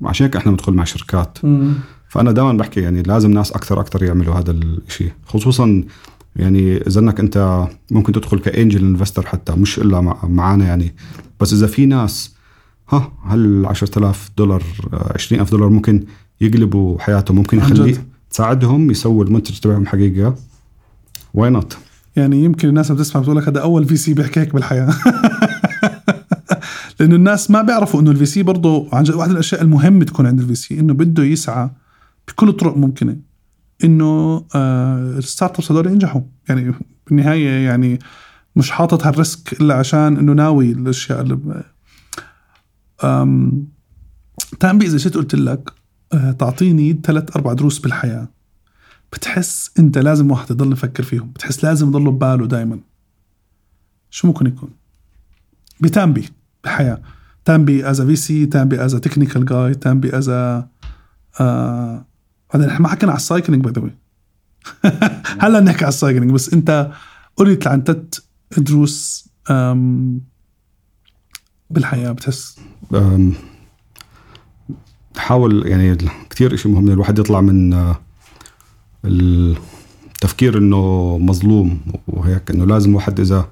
وعشان 0.00 0.26
هيك 0.26 0.36
إحنا 0.36 0.50
بندخل 0.52 0.72
مع 0.72 0.84
شركات. 0.84 1.38
مم. 1.44 1.74
فأنا 2.08 2.32
دائما 2.32 2.52
بحكي 2.52 2.80
يعني 2.80 3.02
لازم 3.02 3.30
ناس 3.30 3.52
أكثر 3.52 3.80
أكثر 3.80 4.02
يعملوا 4.02 4.34
هذا 4.34 4.50
الشيء 4.50 5.12
خصوصا 5.26 5.84
يعني 6.36 6.76
إذا 6.76 7.00
إنك 7.00 7.20
أنت 7.20 7.66
ممكن 7.90 8.12
تدخل 8.12 8.38
ك 8.38 8.46
angel 8.46 8.84
investor 8.84 9.26
حتى 9.26 9.52
مش 9.52 9.78
إلا 9.78 10.00
معنا 10.22 10.64
يعني. 10.64 10.94
بس 11.40 11.52
إذا 11.52 11.66
في 11.66 11.86
ناس 11.86 12.36
ها 12.88 13.12
هل 13.24 13.66
10000 13.66 14.30
دولار 14.38 14.62
20000 15.14 15.50
دولار 15.50 15.68
ممكن 15.68 16.04
يقلبوا 16.40 16.98
حياتهم؟ 16.98 17.36
ممكن 17.36 17.58
يخلي 17.58 17.98
تساعدهم 18.30 18.90
يسووا 18.90 19.24
المنتج 19.24 19.58
تبعهم 19.58 19.86
حقيقة؟ 19.86 20.34
why 21.34 21.50
not 21.50 21.76
يعني 22.16 22.44
يمكن 22.44 22.68
الناس 22.68 22.92
بتسمع 22.92 23.20
بتقول 23.20 23.36
لك 23.36 23.48
هذا 23.48 23.60
أول 23.60 23.84
VC 23.84 24.14
بيحكي 24.14 24.40
هيك 24.40 24.54
بالحياة. 24.54 24.94
لأنه 27.00 27.14
الناس 27.14 27.50
ما 27.50 27.62
بيعرفوا 27.62 28.00
إنه 28.00 28.10
ال 28.10 28.26
VC 28.26 28.42
برضه 28.42 28.88
عن 28.92 29.02
جد 29.02 29.14
واحد 29.14 29.30
الأشياء 29.30 29.62
المهمة 29.62 30.04
تكون 30.04 30.26
عند 30.26 30.40
ال 30.40 30.54
VC 30.54 30.80
إنه 30.80 30.94
بده 30.94 31.24
يسعى 31.24 31.70
بكل 32.28 32.48
الطرق 32.48 32.76
ممكنة 32.76 33.16
إنه 33.84 34.44
آه 34.54 35.18
الستارت 35.18 35.54
أبس 35.58 35.72
هذول 35.72 35.86
ينجحوا. 35.86 36.20
يعني 36.48 36.74
بالنهاية 37.06 37.66
يعني 37.66 37.98
مش 38.56 38.70
حاطط 38.70 39.06
هالريسك 39.06 39.60
إلا 39.60 39.74
عشان 39.74 40.16
إنه 40.16 40.32
ناوي 40.32 40.72
الأشياء 40.72 41.20
اللي 41.20 41.64
أم 43.04 43.66
تنبي 44.60 44.86
إذا 44.86 44.98
شئت 44.98 45.14
قلت 45.14 45.34
لك 45.34 45.70
آه 46.12 46.32
تعطيني 46.32 47.00
ثلاث 47.04 47.36
أربع 47.36 47.52
دروس 47.52 47.78
بالحياة. 47.78 48.28
بتحس 49.12 49.70
انت 49.78 49.98
لازم 49.98 50.30
واحد 50.30 50.50
يضل 50.50 50.72
يفكر 50.72 51.02
فيهم. 51.02 51.30
بتحس 51.30 51.64
لازم 51.64 51.88
يضله 51.88 52.10
بباله 52.10 52.46
دائما 52.46 52.80
شو 54.10 54.26
ممكن 54.26 54.46
يكون؟ 54.46 54.70
بتامبي 55.80 56.28
بالحياة 56.64 57.02
تامبي 57.44 57.90
as 57.90 58.02
VC 58.02 58.46
تامبي 58.46 58.84
as 58.84 58.94
technical 58.94 59.44
guy 59.44 59.74
تامبي 59.74 60.18
as 60.18 60.30
بعدين 62.54 62.68
إحنا 62.68 62.78
ما 62.78 62.88
حكينا 62.88 63.12
على 63.12 63.16
ال 63.18 63.24
cycling 63.24 63.64
by 63.64 63.72
the 63.72 63.81
way 63.81 63.90
هلا 65.42 65.60
نحكي 65.60 65.84
على 65.84 65.92
ال 65.92 65.97
cycling 65.97 66.32
بس 66.32 66.52
انت 66.52 66.90
قلت 67.36 67.66
عن 67.66 67.84
تت 67.84 68.24
دروس 68.58 69.28
بالحياة 71.70 72.12
بتحس؟ 72.12 72.60
حاول 75.16 75.66
يعني 75.66 75.96
كثير 76.30 76.56
شيء 76.56 76.72
مهم 76.72 76.88
الواحد 76.88 77.18
يطلع 77.18 77.40
من 77.40 77.72
آه، 77.72 78.00
التفكير 79.06 80.58
إنه 80.58 81.18
مظلوم 81.18 81.80
وهيك 82.08 82.50
إنه 82.50 82.64
لازم 82.64 82.90
الواحد 82.90 83.20
اذا 83.20 83.48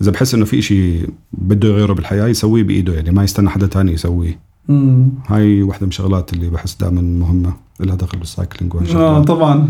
إذا 0.00 0.10
بحس 0.10 0.34
إنه 0.34 0.44
في 0.44 0.62
شيء 0.62 1.08
بده 1.32 1.68
يغيره 1.68 1.92
بالحياة 1.92 2.26
يسويه 2.26 2.62
بإيده 2.62 2.94
يعني 2.94 3.10
ما 3.10 3.24
يستنى 3.24 3.50
حدا 3.50 3.66
تاني 3.66 3.92
يسويه. 3.92 4.40
هاي 5.26 5.62
واحدة 5.62 5.86
من 5.86 5.88
الشغلات 5.88 6.32
اللي 6.32 6.50
بحس 6.50 6.76
دائما 6.80 7.00
مهمة 7.00 7.52
لها 7.80 7.94
دخل 7.94 8.18
بال 8.18 8.35
cycling 8.35 8.94
آه 8.96 9.22
طبعا. 9.22 9.68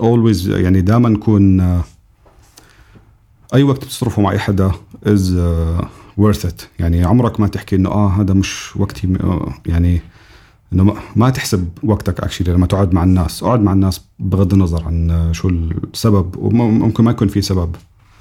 always 0.00 0.48
يعني 0.48 0.80
دائما 0.80 1.08
نكون 1.08 1.60
uh, 1.60 1.84
أي 3.54 3.62
وقت 3.62 3.84
بتصرفه 3.84 4.22
مع 4.22 4.30
أي 4.30 4.38
حدا 4.38 4.72
is 5.06 5.40
worth 6.16 6.46
it 6.46 6.62
يعني 6.78 7.04
عمرك 7.04 7.40
ما 7.40 7.46
تحكي 7.46 7.76
إنه 7.76 7.90
آه 7.90 8.08
هذا 8.08 8.34
مش 8.34 8.76
وقتي 8.76 9.16
uh, 9.18 9.52
يعني 9.66 10.00
إنه 10.72 10.94
ما 11.16 11.30
تحسب 11.30 11.68
وقتك 11.82 12.20
actually 12.20 12.52
لما 12.52 12.66
تقعد 12.66 12.94
مع 12.94 13.04
الناس. 13.04 13.42
اقعد 13.42 13.60
مع 13.60 13.72
الناس 13.72 14.00
بغض 14.18 14.52
النظر 14.52 14.84
عن 14.84 15.28
شو 15.32 15.48
السبب 15.48 16.36
وممكن 16.38 17.04
ما 17.04 17.10
يكون 17.10 17.28
في 17.28 17.42
سبب. 17.42 17.76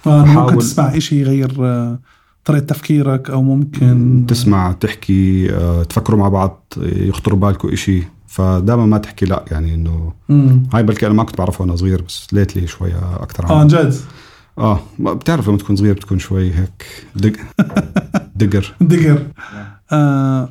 آه 0.07 0.25
ممكن 0.25 0.57
تسمع 0.57 0.99
شيء 0.99 1.19
يغير 1.19 1.55
آه، 1.59 1.99
طريقة 2.45 2.65
تفكيرك 2.65 3.29
أو 3.29 3.43
ممكن 3.43 4.25
تسمع 4.27 4.71
تحكي 4.71 5.51
آه، 5.55 5.83
تفكروا 5.83 6.19
مع 6.19 6.29
بعض 6.29 6.63
يخطر 6.77 7.35
بالكم 7.35 7.75
شيء 7.75 8.03
فدائما 8.27 8.85
ما 8.85 8.97
تحكي 8.97 9.25
لا 9.25 9.45
يعني 9.51 9.73
إنه 9.73 10.13
هاي 10.73 10.83
بلكي 10.83 11.05
أنا 11.05 11.13
ما 11.13 11.23
كنت 11.23 11.37
بعرفه 11.37 11.61
وأنا 11.61 11.75
صغير 11.75 12.01
بس 12.01 12.27
ليتلي 12.33 12.67
شوية 12.67 13.15
أكثر 13.15 13.49
آه 13.49 13.59
عن 13.59 13.67
جد؟ 13.67 13.95
آه 14.57 14.79
بتعرف 14.99 15.47
لما 15.49 15.57
تكون 15.57 15.75
صغير 15.75 15.93
بتكون 15.93 16.19
شوي 16.19 16.53
هيك 16.53 16.85
دق 17.15 17.33
دقر. 18.35 18.73
دقر. 18.81 19.23
آه 19.91 20.49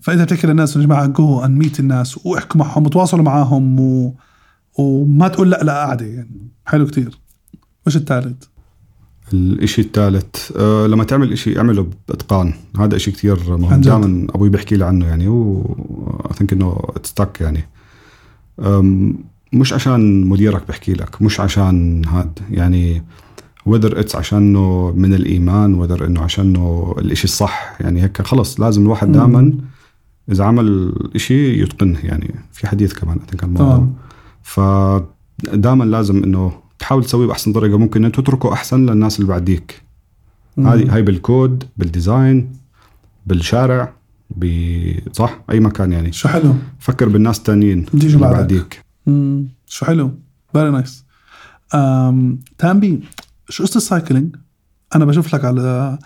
فإذا 0.00 0.24
بتحكي 0.24 0.46
للناس 0.46 0.76
يا 0.76 0.82
جماعة 0.82 1.06
جو 1.06 1.40
ان 1.40 1.58
ميت 1.58 1.80
الناس 1.80 2.26
واحكوا 2.26 2.60
معهم 2.60 2.86
وتواصلوا 2.86 3.24
معهم 3.24 3.80
و... 3.80 4.14
وما 4.78 5.28
تقول 5.28 5.50
لا 5.50 5.64
لا 5.64 5.72
قاعدة 5.72 6.06
يعني. 6.06 6.48
حلو 6.66 6.86
كتير. 6.86 7.18
وش 7.86 7.96
الثالث؟ 7.96 8.44
الإشي 9.32 9.80
الثالث 9.80 10.52
أه 10.56 10.86
لما 10.86 11.04
تعمل 11.04 11.32
إشي 11.32 11.58
اعمله 11.58 11.86
بأتقان. 12.08 12.54
هذا 12.78 12.96
إشي 12.96 13.10
كتير 13.10 13.56
مهم. 13.56 13.80
دائما 13.80 14.26
أبوي 14.34 14.48
بيحكي 14.48 14.76
لي 14.76 14.84
عنه 14.84 15.06
يعني 15.06 15.28
I 15.28 15.76
think 16.34 16.52
إنه 16.52 16.76
it 16.96 17.09
stuck 17.09 17.40
يعني. 17.40 17.68
مش 19.52 19.72
عشان 19.72 20.26
مديرك 20.26 20.68
بحكي 20.68 20.92
لك 20.92 21.22
مش 21.22 21.40
عشان 21.40 22.04
هاد 22.04 22.38
يعني 22.50 23.02
whether 23.66 24.00
it's 24.00 24.16
عشانه 24.16 24.92
من 24.96 25.14
الإيمان 25.14 25.74
whether 25.74 26.06
إنه 26.06 26.20
عشانه 26.20 26.94
الإشي 26.98 27.24
الصح 27.24 27.76
يعني 27.80 28.02
هيك 28.02 28.22
خلص. 28.22 28.60
لازم 28.60 28.82
الواحد. 28.82 29.12
دائما 29.12 29.52
إذا 30.30 30.44
عمل 30.44 30.94
إشي 31.14 31.62
يتقنه 31.62 31.98
يعني 32.04 32.34
في 32.52 32.66
حديث 32.66 32.92
كمان 32.92 33.18
كان 33.18 33.48
الموضوع. 33.48 33.76
تمام 33.76 33.94
فدائما 34.42 35.84
لازم 35.84 36.24
إنه 36.24 36.52
تحاول 36.78 37.04
تسويه 37.04 37.26
بأحسن 37.26 37.52
طريقة. 37.52 37.78
ممكن 37.78 38.04
إنه 38.04 38.12
تتركه 38.12 38.52
أحسن 38.52 38.86
للناس 38.86 39.20
اللي 39.20 39.28
بعديك. 39.28 39.82
هاي 40.58 40.88
هاي 40.88 41.02
بال 41.02 41.23
code 41.23 41.64
بال 41.76 41.95
design 41.95 42.52
بالشارع 43.26 43.92
ب 44.30 44.46
صح؟ 45.12 45.40
أي 45.50 45.60
مكان 45.60 45.92
يعني. 45.92 46.12
شو 46.12 46.28
حلو. 46.28 46.54
فكر 46.78 47.08
بالناس 47.08 47.42
يجوا 47.94 48.20
اللي. 48.20 48.32
بعديك. 48.32 48.84
مم. 49.06 49.48
شو 49.66 49.86
حلو. 49.86 50.10
very 50.52 50.70
nice 50.70 51.04
تامبي 52.58 53.00
شو 53.48 53.64
قصة 53.64 53.76
ال 53.76 53.83
cycling؟ 53.83 54.36
أنا 54.94 55.04
بشوف 55.04 55.34
لك 55.34 55.44
على 55.44 55.98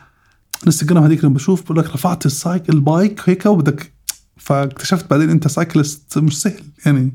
إنستغرام 0.66 1.04
هذيك 1.04 1.24
لما 1.24 1.34
بشوف 1.34 1.62
بقول 1.62 1.78
لك 1.78 1.94
رفعت 1.94 2.26
ال 2.26 2.37
cyc 2.37 2.70
ال 2.70 2.80
bike 2.80 3.20
هيك 3.28 3.46
وبدك 3.46 3.93
فاكتشفت 4.44 5.10
بعدين 5.10 5.30
أنت 5.30 5.48
cyclist 5.48 6.18
مش 6.18 6.40
سهل 6.42 6.60
يعني. 6.86 7.12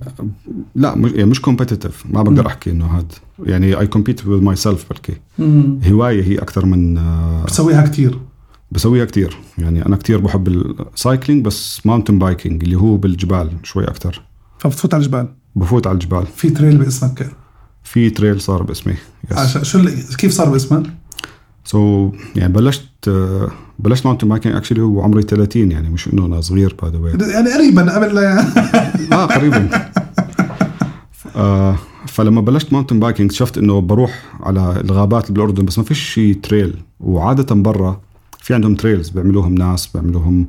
لا 0.76 0.96
مش 0.96 1.12
يعني 1.12 1.30
مش 1.30 1.42
كومبتيتيف 1.42 2.04
ما 2.10 2.24
بقدر 2.24 2.48
أحكي 2.48 2.72
إنه 2.72 2.98
هذا 2.98 3.06
يعني 3.44 3.80
I 3.80 3.88
compete 3.88 4.28
with 4.28 4.42
myself 4.42 4.86
بلكي 4.90 5.14
هواية 5.92 6.24
هي 6.24 6.38
أكثر 6.38 6.66
من 6.66 6.98
آه، 6.98 7.44
بسويها 7.44 7.88
كتير. 7.88 8.20
بسويها 8.72 9.06
كتير. 9.06 9.38
يعني 9.58 9.86
أنا 9.86 9.96
كتير 9.96 10.20
بحب 10.20 10.48
ال 10.48 10.60
cycling 10.60 11.46
بس 11.46 11.86
mountain 11.86 12.20
biking 12.20 12.64
اللي 12.64 12.76
هو 12.76 12.98
بالجبال 12.98 13.52
شوي 13.64 13.84
أكثر 13.84 14.22
فبتفوت 14.60 14.94
على 14.94 15.02
الجبال. 15.04 15.28
بفوت 15.56 15.88
على 15.88 15.94
الجبال. 15.94 16.26
في 16.36 16.50
trail 16.50 16.78
باسمك. 16.78 17.32
في 17.84 18.10
trail 18.10 18.42
صار 18.42 18.64
باسمي. 18.64 18.96
yes 19.32 19.38
عشان 19.38 19.64
شو 19.64 19.80
كيف 20.18 20.32
صار 20.32 20.50
باسمك؟ 20.50 20.84
so 21.70 22.12
so, 22.12 22.16
يعني 22.36 22.54
بلشت 22.54 23.10
بلشت 23.80 24.06
mountain 24.06 24.30
biking 24.30 24.56
actually 24.56 24.82
وعمري 24.82 25.22
30 25.22 25.72
يعني 25.72 25.90
مش 25.90 26.08
إنه 26.08 26.26
أنا 26.26 26.42
صغير 26.42 26.76
by 26.82 27.12
the 27.16 27.28
يعني 27.34 27.54
قريبا 27.54 27.96
قبل 27.96 28.18
آه 29.14 29.26
قريبا. 29.26 29.70
آه 31.36 31.76
فلما 32.08 32.42
بلشت 32.42 32.74
mountain 32.74 33.00
biking 33.00 33.30
اكتشفت 33.30 33.58
إنه 33.58 33.82
بروح 33.82 34.24
على 34.40 34.82
الغابات 34.82 35.30
اللي 35.30 35.34
بالأردن 35.34 35.66
بس 35.66 35.78
ما 35.78 35.84
فيش 35.84 36.00
شيء 36.14 36.40
trail 36.44 36.76
وعادة 37.00 37.56
برا 37.56 38.02
في 38.40 38.54
عندهم 38.54 38.76
trails 38.76 39.10
بيعملوهم 39.10 39.56
ناس 39.56 39.88
بيعملوهم 39.88 40.48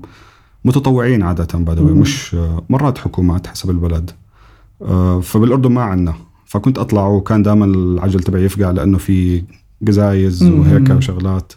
متطوعين 0.64 1.22
عادة 1.22 1.59
by 1.59 1.81
مم. 1.80 2.00
مش 2.00 2.37
مرات 2.70 2.98
حكومات 2.98 3.46
حسب 3.46 3.70
البلد. 3.70 4.11
آه 4.83 5.20
فبالأردن 5.20 5.72
ما 5.72 5.83
عنا. 5.83 6.14
فكنت 6.46 6.78
أطلع 6.78 7.06
وكان 7.06 7.42
دائما 7.42 7.64
العجل 7.64 8.20
تبعي 8.20 8.44
يفقع 8.44 8.70
لأنه 8.70 8.98
في 8.98 9.42
قزايز. 9.87 10.43
وهيك 10.43 10.90
وشغلات. 10.90 11.53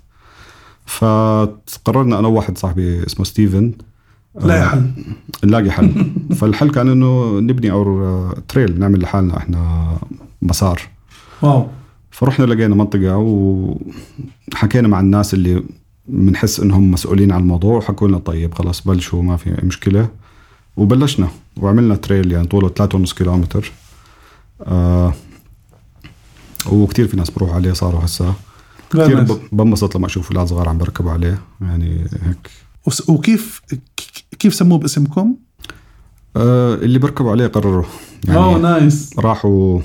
فقررنا 0.85 2.19
أنا 2.19 2.27
وواحد 2.27 2.57
صاحبي 2.57 3.05
اسمه 3.05 3.25
ستيفن 3.25 3.71
لا 4.41 4.63
آه، 4.63 4.67
حل. 4.67 4.91
نلاقي 5.43 5.71
حل. 5.71 6.11
فالحل 6.37 6.69
كان 6.69 6.89
إنه 6.89 7.39
نبني 7.39 7.71
our 7.71 8.29
trail 8.47 8.79
نعمل 8.79 9.01
لحالنا 9.01 9.37
إحنا 9.37 9.91
مسار. 10.41 10.81
wow. 11.41 11.67
فرحنا 12.11 12.45
لقينا 12.45 12.75
منطقة 12.75 13.17
وحكينا 13.17 14.87
مع 14.87 14.99
الناس 14.99 15.33
اللي 15.33 15.63
بنحس 16.07 16.59
إنهم 16.59 16.91
مسؤولين 16.91 17.31
عن 17.31 17.41
الموضوع 17.41 17.77
وحكوا 17.77 18.07
لنا 18.07 18.17
طيب 18.17 18.53
خلاص 18.53 18.87
بلشوا 18.87 19.21
ما 19.23 19.37
في 19.37 19.57
مشكلة. 19.63 20.07
وبلشنا 20.77 21.27
وعملنا 21.57 21.95
trail 21.95 22.31
يعني 22.31 22.47
طوله 22.47 22.69
3.5 22.69 23.13
كيلومتر. 23.13 23.71
آه 24.61 25.13
وكثير 26.71 27.07
في 27.07 27.17
ناس 27.17 27.29
بروح 27.29 27.53
عليه 27.53 27.73
صاروا 27.73 28.05
هسه 28.05 28.33
Very 28.93 28.97
كثير 28.97 29.37
بنبسط 29.51 29.95
لما 29.97 30.05
أشوف 30.05 30.31
أولاد 30.31 30.47
صغار 30.47 30.69
عم 30.69 30.77
بركبوا 30.77 31.11
عليه 31.11 31.39
يعني 31.61 32.07
هيك. 32.21 32.49
وكيف 33.07 33.61
كيف 34.39 34.53
سموه 34.53 34.77
باسمكم؟ 34.77 35.35
آه 36.37 36.75
اللي 36.75 36.99
بركبوا 36.99 37.31
عليه 37.31 37.47
قرروا. 37.47 37.85
أوه 38.29 38.47
يعني 38.47 38.61
nice. 38.61 39.19
راحوا 39.19 39.79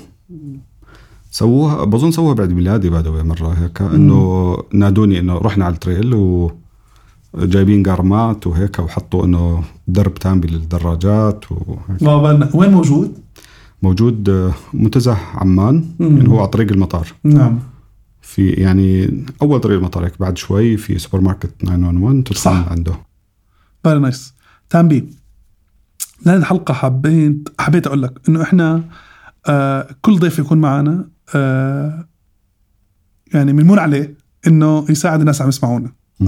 سووها 1.31 1.83
بظن 1.83 2.11
سووها 2.11 2.33
بعيد 2.33 2.51
ميلادي 2.51 2.89
بعد 2.89 3.07
مرة 3.07 3.47
هيك 3.47 3.81
إنه 3.81 4.57
نادوني 4.73 5.19
إنه 5.19 5.37
رحنا 5.37 5.65
على 5.65 5.73
ال 5.73 5.80
trail 5.80 6.13
وجايبين 7.33 7.83
قارمات 7.83 8.47
وهيك 8.47 8.79
وحطوا 8.79 9.25
إنه 9.25 9.63
درب 9.87 10.13
تامبي 10.13 10.47
للدراجات 10.47 11.45
وهيك. 11.51 12.55
وين 12.55 12.71
موجود؟ 12.71 13.17
موجود 13.81 14.29
آه، 14.29 14.53
منتزه 14.73 15.17
عمان. 15.33 15.85
اللي 15.99 16.29
هو 16.29 16.39
على 16.39 16.47
طريق 16.47 16.71
المطار 16.71 17.07
نعم 17.23 17.59
في 18.21 18.49
يعني 18.49 19.23
أول 19.41 19.59
طريق 19.59 19.77
المطار 19.77 20.11
بعد 20.19 20.37
شوي 20.37 20.77
في 20.77 20.99
سوبر 20.99 21.21
ماركت 21.21 21.49
911 21.61 22.21
تدخل. 22.23 22.71
عنده 22.71 22.93
very 23.83 23.99
nice 23.99 24.33
تامبي 24.69 25.09
لهذه 26.25 26.37
الحلقة 26.39 26.73
حبيت 26.73 27.49
حبيت 27.59 27.87
أقول 27.87 28.03
لك 28.03 28.29
إنه 28.29 28.41
إحنا 28.41 28.83
آه 29.47 29.87
كل 30.01 30.19
ضيف 30.19 30.39
يكون 30.39 30.57
معنا 30.57 31.09
آه 31.35 32.07
يعني 33.33 33.53
بنمون 33.53 33.79
عليه 33.79 34.13
إنه 34.47 34.85
يساعد 34.89 35.19
الناس 35.19 35.41
عم 35.41 35.49
يسمعونا 35.49 35.91
مم. 36.19 36.27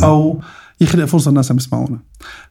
يخلق 0.82 1.06
فرصة 1.06 1.30
الناس 1.30 1.52
عم 1.52 1.58
يسمعونا. 1.58 2.00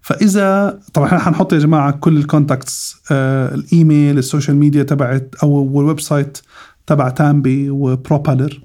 فإذا 0.01 0.81
طبعا 0.95 1.07
إحنا 1.07 1.19
حنحط 1.19 1.53
يا 1.53 1.59
جماعة 1.59 1.91
كل 1.91 2.17
ال 2.17 2.25
contacts 2.25 2.97
آه 3.13 3.55
الإيميل 3.55 4.19
ال 4.19 4.24
social 4.24 4.57
media 4.57 4.83
تبعت 4.83 5.35
أو 5.43 5.81
ال 5.81 6.01
website 6.01 6.39
تبع 6.87 7.09
تامبي 7.09 7.71
و 7.71 7.80
Propeller 7.80 8.61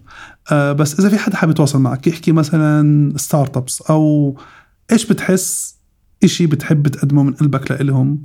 آه 0.51 0.71
بس 0.71 0.99
إذا 0.99 1.09
في 1.09 1.17
حدا 1.17 1.35
حابب 1.37 1.51
يتواصل 1.51 1.79
معك 1.81 2.07
يحكي 2.07 2.31
مثلا 2.31 3.13
startups 3.17 3.81
أو 3.81 4.35
إيش 4.91 5.05
بتحس 5.05 5.75
إشي 6.23 6.47
بتحب 6.47 6.87
تقدمه 6.87 7.23
من 7.23 7.33
قلبك 7.33 7.71
لإلهم؟ 7.71 8.21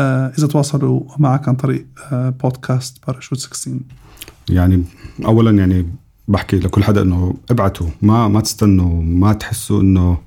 آه 0.00 0.32
إذا 0.38 0.46
تواصلوا 0.46 1.02
معك 1.18 1.48
عن 1.48 1.54
طريق 1.54 1.86
آه 2.12 2.28
بودكاست 2.30 3.06
باراشوت 3.06 3.38
16 3.38 3.80
يعني 4.48 4.84
اولا 5.24 5.50
يعني 5.50 5.86
بحكي 6.28 6.58
لكل 6.58 6.84
حدا 6.84 7.02
إنه 7.02 7.34
ابعتوا 7.50 7.86
ما 8.02 8.28
ما 8.28 8.40
تستنوا 8.40 9.02
ما 9.02 9.32
تحسوا 9.32 9.80
إنه 9.80 10.18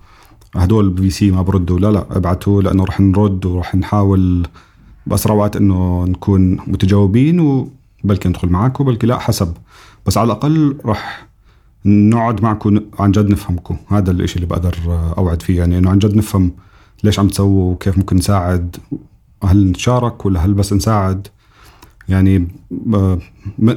هدول 0.55 0.89
VC 0.89 1.31
ما 1.31 1.41
بردوا. 1.41 1.79
لا 1.79 1.91
لا 1.91 2.05
ابعتوا 2.17 2.61
لأنه 2.61 2.83
رح 2.83 2.99
نرد 2.99 3.45
ورح 3.45 3.75
نحاول 3.75 4.47
باسرع 5.07 5.35
وقت 5.35 5.55
إنه 5.55 6.05
نكون 6.05 6.57
متجاوبين 6.67 7.39
وبلكي 7.39 8.29
ندخل 8.29 8.49
معكم 8.49 8.83
بلكي 8.83 9.07
لا 9.07 9.19
حسب. 9.19 9.53
بس 10.05 10.17
على 10.17 10.25
الأقل 10.25 10.77
رح 10.85 11.27
نقعد 11.85 12.43
معكم 12.43 12.79
عن 12.99 13.11
جد 13.11 13.29
نفهمكم. 13.29 13.77
هذا 13.87 14.11
الإشي 14.11 14.35
اللي 14.35 14.47
بقدر 14.47 14.75
أوعد 15.17 15.41
فيه. 15.41 15.57
يعني 15.57 15.77
إنه 15.77 15.89
عن 15.89 15.99
جد 15.99 16.15
نفهم 16.15 16.51
ليش 17.03 17.19
عم 17.19 17.27
تسووا 17.27 17.73
وكيف 17.73 17.97
ممكن 17.97 18.15
نساعد. 18.15 18.75
هل 19.43 19.67
نتشارك 19.67 20.25
ولا 20.25 20.45
هل 20.45 20.53
بس 20.53 20.73
نساعد؟ 20.73 21.27
يعني 22.09 22.47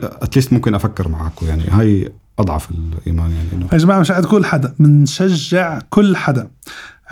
at 0.03 0.17
least 0.17 0.53
ممكن 0.53 0.75
أفكر 0.75 1.09
معكم 1.09 1.47
يعني 1.47 1.63
هاي 1.63 2.13
أضعف 2.39 2.69
الإيمان 2.71 3.31
يعني 3.31 3.49
إنه. 3.53 3.69
يا 3.73 3.79
جماعة 3.79 3.99
بنشجع 3.99 4.21
كل 4.21 4.45
حدا 4.45 4.75
بنشجع 4.79 5.79
كل 5.91 6.17
حدا 6.17 6.49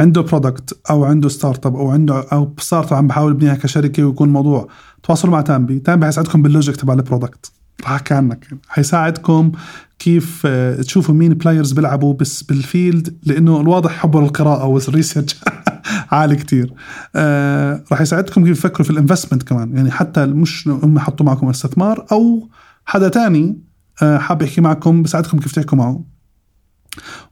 عنده 0.01 0.21
product 0.21 0.79
أو 0.91 1.05
عنده 1.05 1.29
startup 1.29 1.77
أو 1.77 1.91
عنده 1.91 2.27
أو 2.33 2.55
startup 2.59 2.99
عم 2.99 3.07
بحاول 3.07 3.33
يبنيها 3.33 3.55
كشركة 3.55 4.05
ويكون 4.05 4.29
موضوع 4.29 4.69
تواصلوا 5.03 5.33
مع 5.33 5.41
تامبي. 5.41 5.79
تامبي 5.79 6.07
حيساعدكم 6.07 6.43
بال 6.43 6.53
logic 6.53 6.77
تبع 6.77 6.95
ال 6.95 7.02
product 7.02 7.53
رح 7.83 7.91
احكي 7.91 8.15
عنك 8.15 8.47
حيساعدكم 8.69 9.53
كيف 9.99 10.43
آه، 10.47 10.83
تشوفوا 10.83 11.15
مين 11.15 11.35
players 11.35 11.73
بيلعبوا 11.73 12.15
بس 12.15 12.43
بال 12.43 12.64
field 12.64 13.17
لأنه 13.23 13.61
الواضح 13.61 13.91
حبه 13.91 14.21
للقراءه 14.21 14.67
وال 14.67 14.81
research 14.81 15.37
عالي 16.13 16.37
كتير. 16.37 16.75
آه 17.17 17.85
رح 17.93 18.01
يساعدكم 18.01 18.45
كيف 18.45 18.59
تفكروا 18.59 18.85
في 18.85 18.91
ال 18.91 18.95
investment 18.95 19.43
كمان. 19.43 19.77
يعني 19.77 19.91
حتى 19.91 20.27
مش 20.27 20.69
هم 20.69 20.99
حطوا 20.99 21.27
معكم 21.27 21.49
استثمار 21.49 22.07
أو 22.13 22.49
حدا 22.85 23.09
تاني 23.09 23.70
حاب 24.03 24.43
يحكي 24.43 24.61
معكم 24.61 25.03
بساعدكم 25.03 25.39
كيف 25.39 25.53
تحكوا 25.53 25.79
معه. 25.79 26.05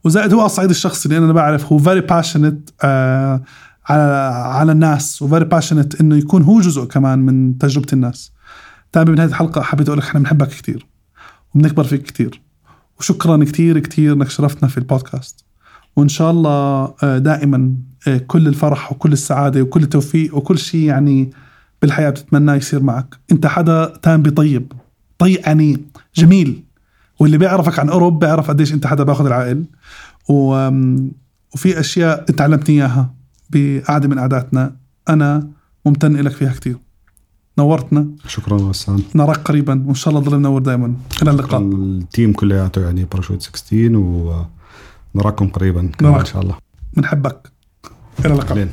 وزائد 0.03 0.33
هو 0.33 0.39
على 0.39 0.45
الصعيد 0.45 0.69
الشخصي 0.69 1.09
لأن 1.09 1.23
أنا 1.23 1.33
بعرف 1.33 1.65
هو 1.65 1.77
very 1.77 2.01
patient 2.01 2.69
آه 2.83 3.43
على 3.89 4.01
على 4.57 4.71
الناس 4.71 5.21
و 5.21 5.26
very 5.26 5.45
patient 5.45 6.01
إنه 6.01 6.15
يكون 6.17 6.41
هو 6.43 6.61
جزء 6.61 6.85
كمان 6.85 7.19
من 7.19 7.57
تجربة 7.57 7.87
الناس. 7.93 8.31
طبعا 8.91 9.13
بنهاية 9.13 9.29
الحلقة 9.29 9.61
حبيت 9.61 9.87
أقول 9.87 9.99
لك 9.99 10.05
إحنا 10.05 10.19
بنحبك 10.19 10.47
كثير 10.47 10.87
وبنكبر 11.55 11.83
فيك 11.83 12.03
كثير 12.03 12.41
وشكرا 12.99 13.43
كثير 13.43 13.79
كثير 13.79 14.13
إنك 14.13 14.29
شرفتنا 14.29 14.69
في 14.69 14.77
البودكاست. 14.77 15.45
وإن 15.95 16.07
شاء 16.07 16.31
الله 16.31 16.93
آه، 17.03 17.17
دائما 17.17 17.75
آه، 18.07 18.17
كل 18.17 18.47
الفرح 18.47 18.91
وكل 18.91 19.13
السعادة 19.13 19.61
وكل 19.61 19.83
التوفيق 19.83 20.35
وكل 20.35 20.57
شيء 20.57 20.83
يعني 20.83 21.29
بالحياة 21.81 22.09
بتتمناه 22.09 22.55
يصير 22.55 22.83
معك. 22.83 23.15
أنت 23.31 23.47
حدا 23.47 23.93
تامبي 24.01 24.29
طيب 24.29 24.73
طيب 25.17 25.39
يعني 25.45 25.77
جميل. 26.19 26.63
واللي 27.19 27.37
بيعرفك 27.37 27.79
عن 27.79 27.89
قرب 27.89 28.19
بيعرف 28.19 28.47
قديش 28.47 28.73
أنت 28.73 28.87
حدا 28.87 29.03
باخذ 29.03 29.25
العقل. 29.25 29.65
و... 30.29 30.69
وفي 31.53 31.79
أشياء 31.79 32.25
أنت 32.29 32.41
علمتني 32.41 32.75
إياها 32.75 33.13
بقعدة 33.49 34.07
من 34.07 34.19
قعداتنا. 34.19 34.75
أنا 35.09 35.47
ممتن 35.85 36.15
لك 36.15 36.31
فيها 36.31 36.53
كتير. 36.53 36.77
نورتنا. 37.57 38.07
شكرا 38.27 38.57
غسان 38.57 38.99
نراك 39.15 39.37
قريبا. 39.37 39.83
وإن 39.87 39.93
شاء 39.93 40.09
الله 40.13 40.25
تضل 40.25 40.37
منور 40.37 40.61
دائما 40.61 40.95
إلى 41.21 41.31
اللقاء. 41.31 41.61
ال 41.61 41.75
team 41.75 42.33
كلياته 42.33 42.81
يعني 42.81 43.05
باراشوت 43.05 43.41
16 43.41 44.45
ونراكم 45.15 45.47
قريبا 45.47 45.91
نراك. 46.01 46.19
إن 46.19 46.25
شاء 46.25 46.41
الله. 46.41 46.55
بنحبك 46.93 47.51
إلى 48.25 48.33
اللقاء. 48.33 48.69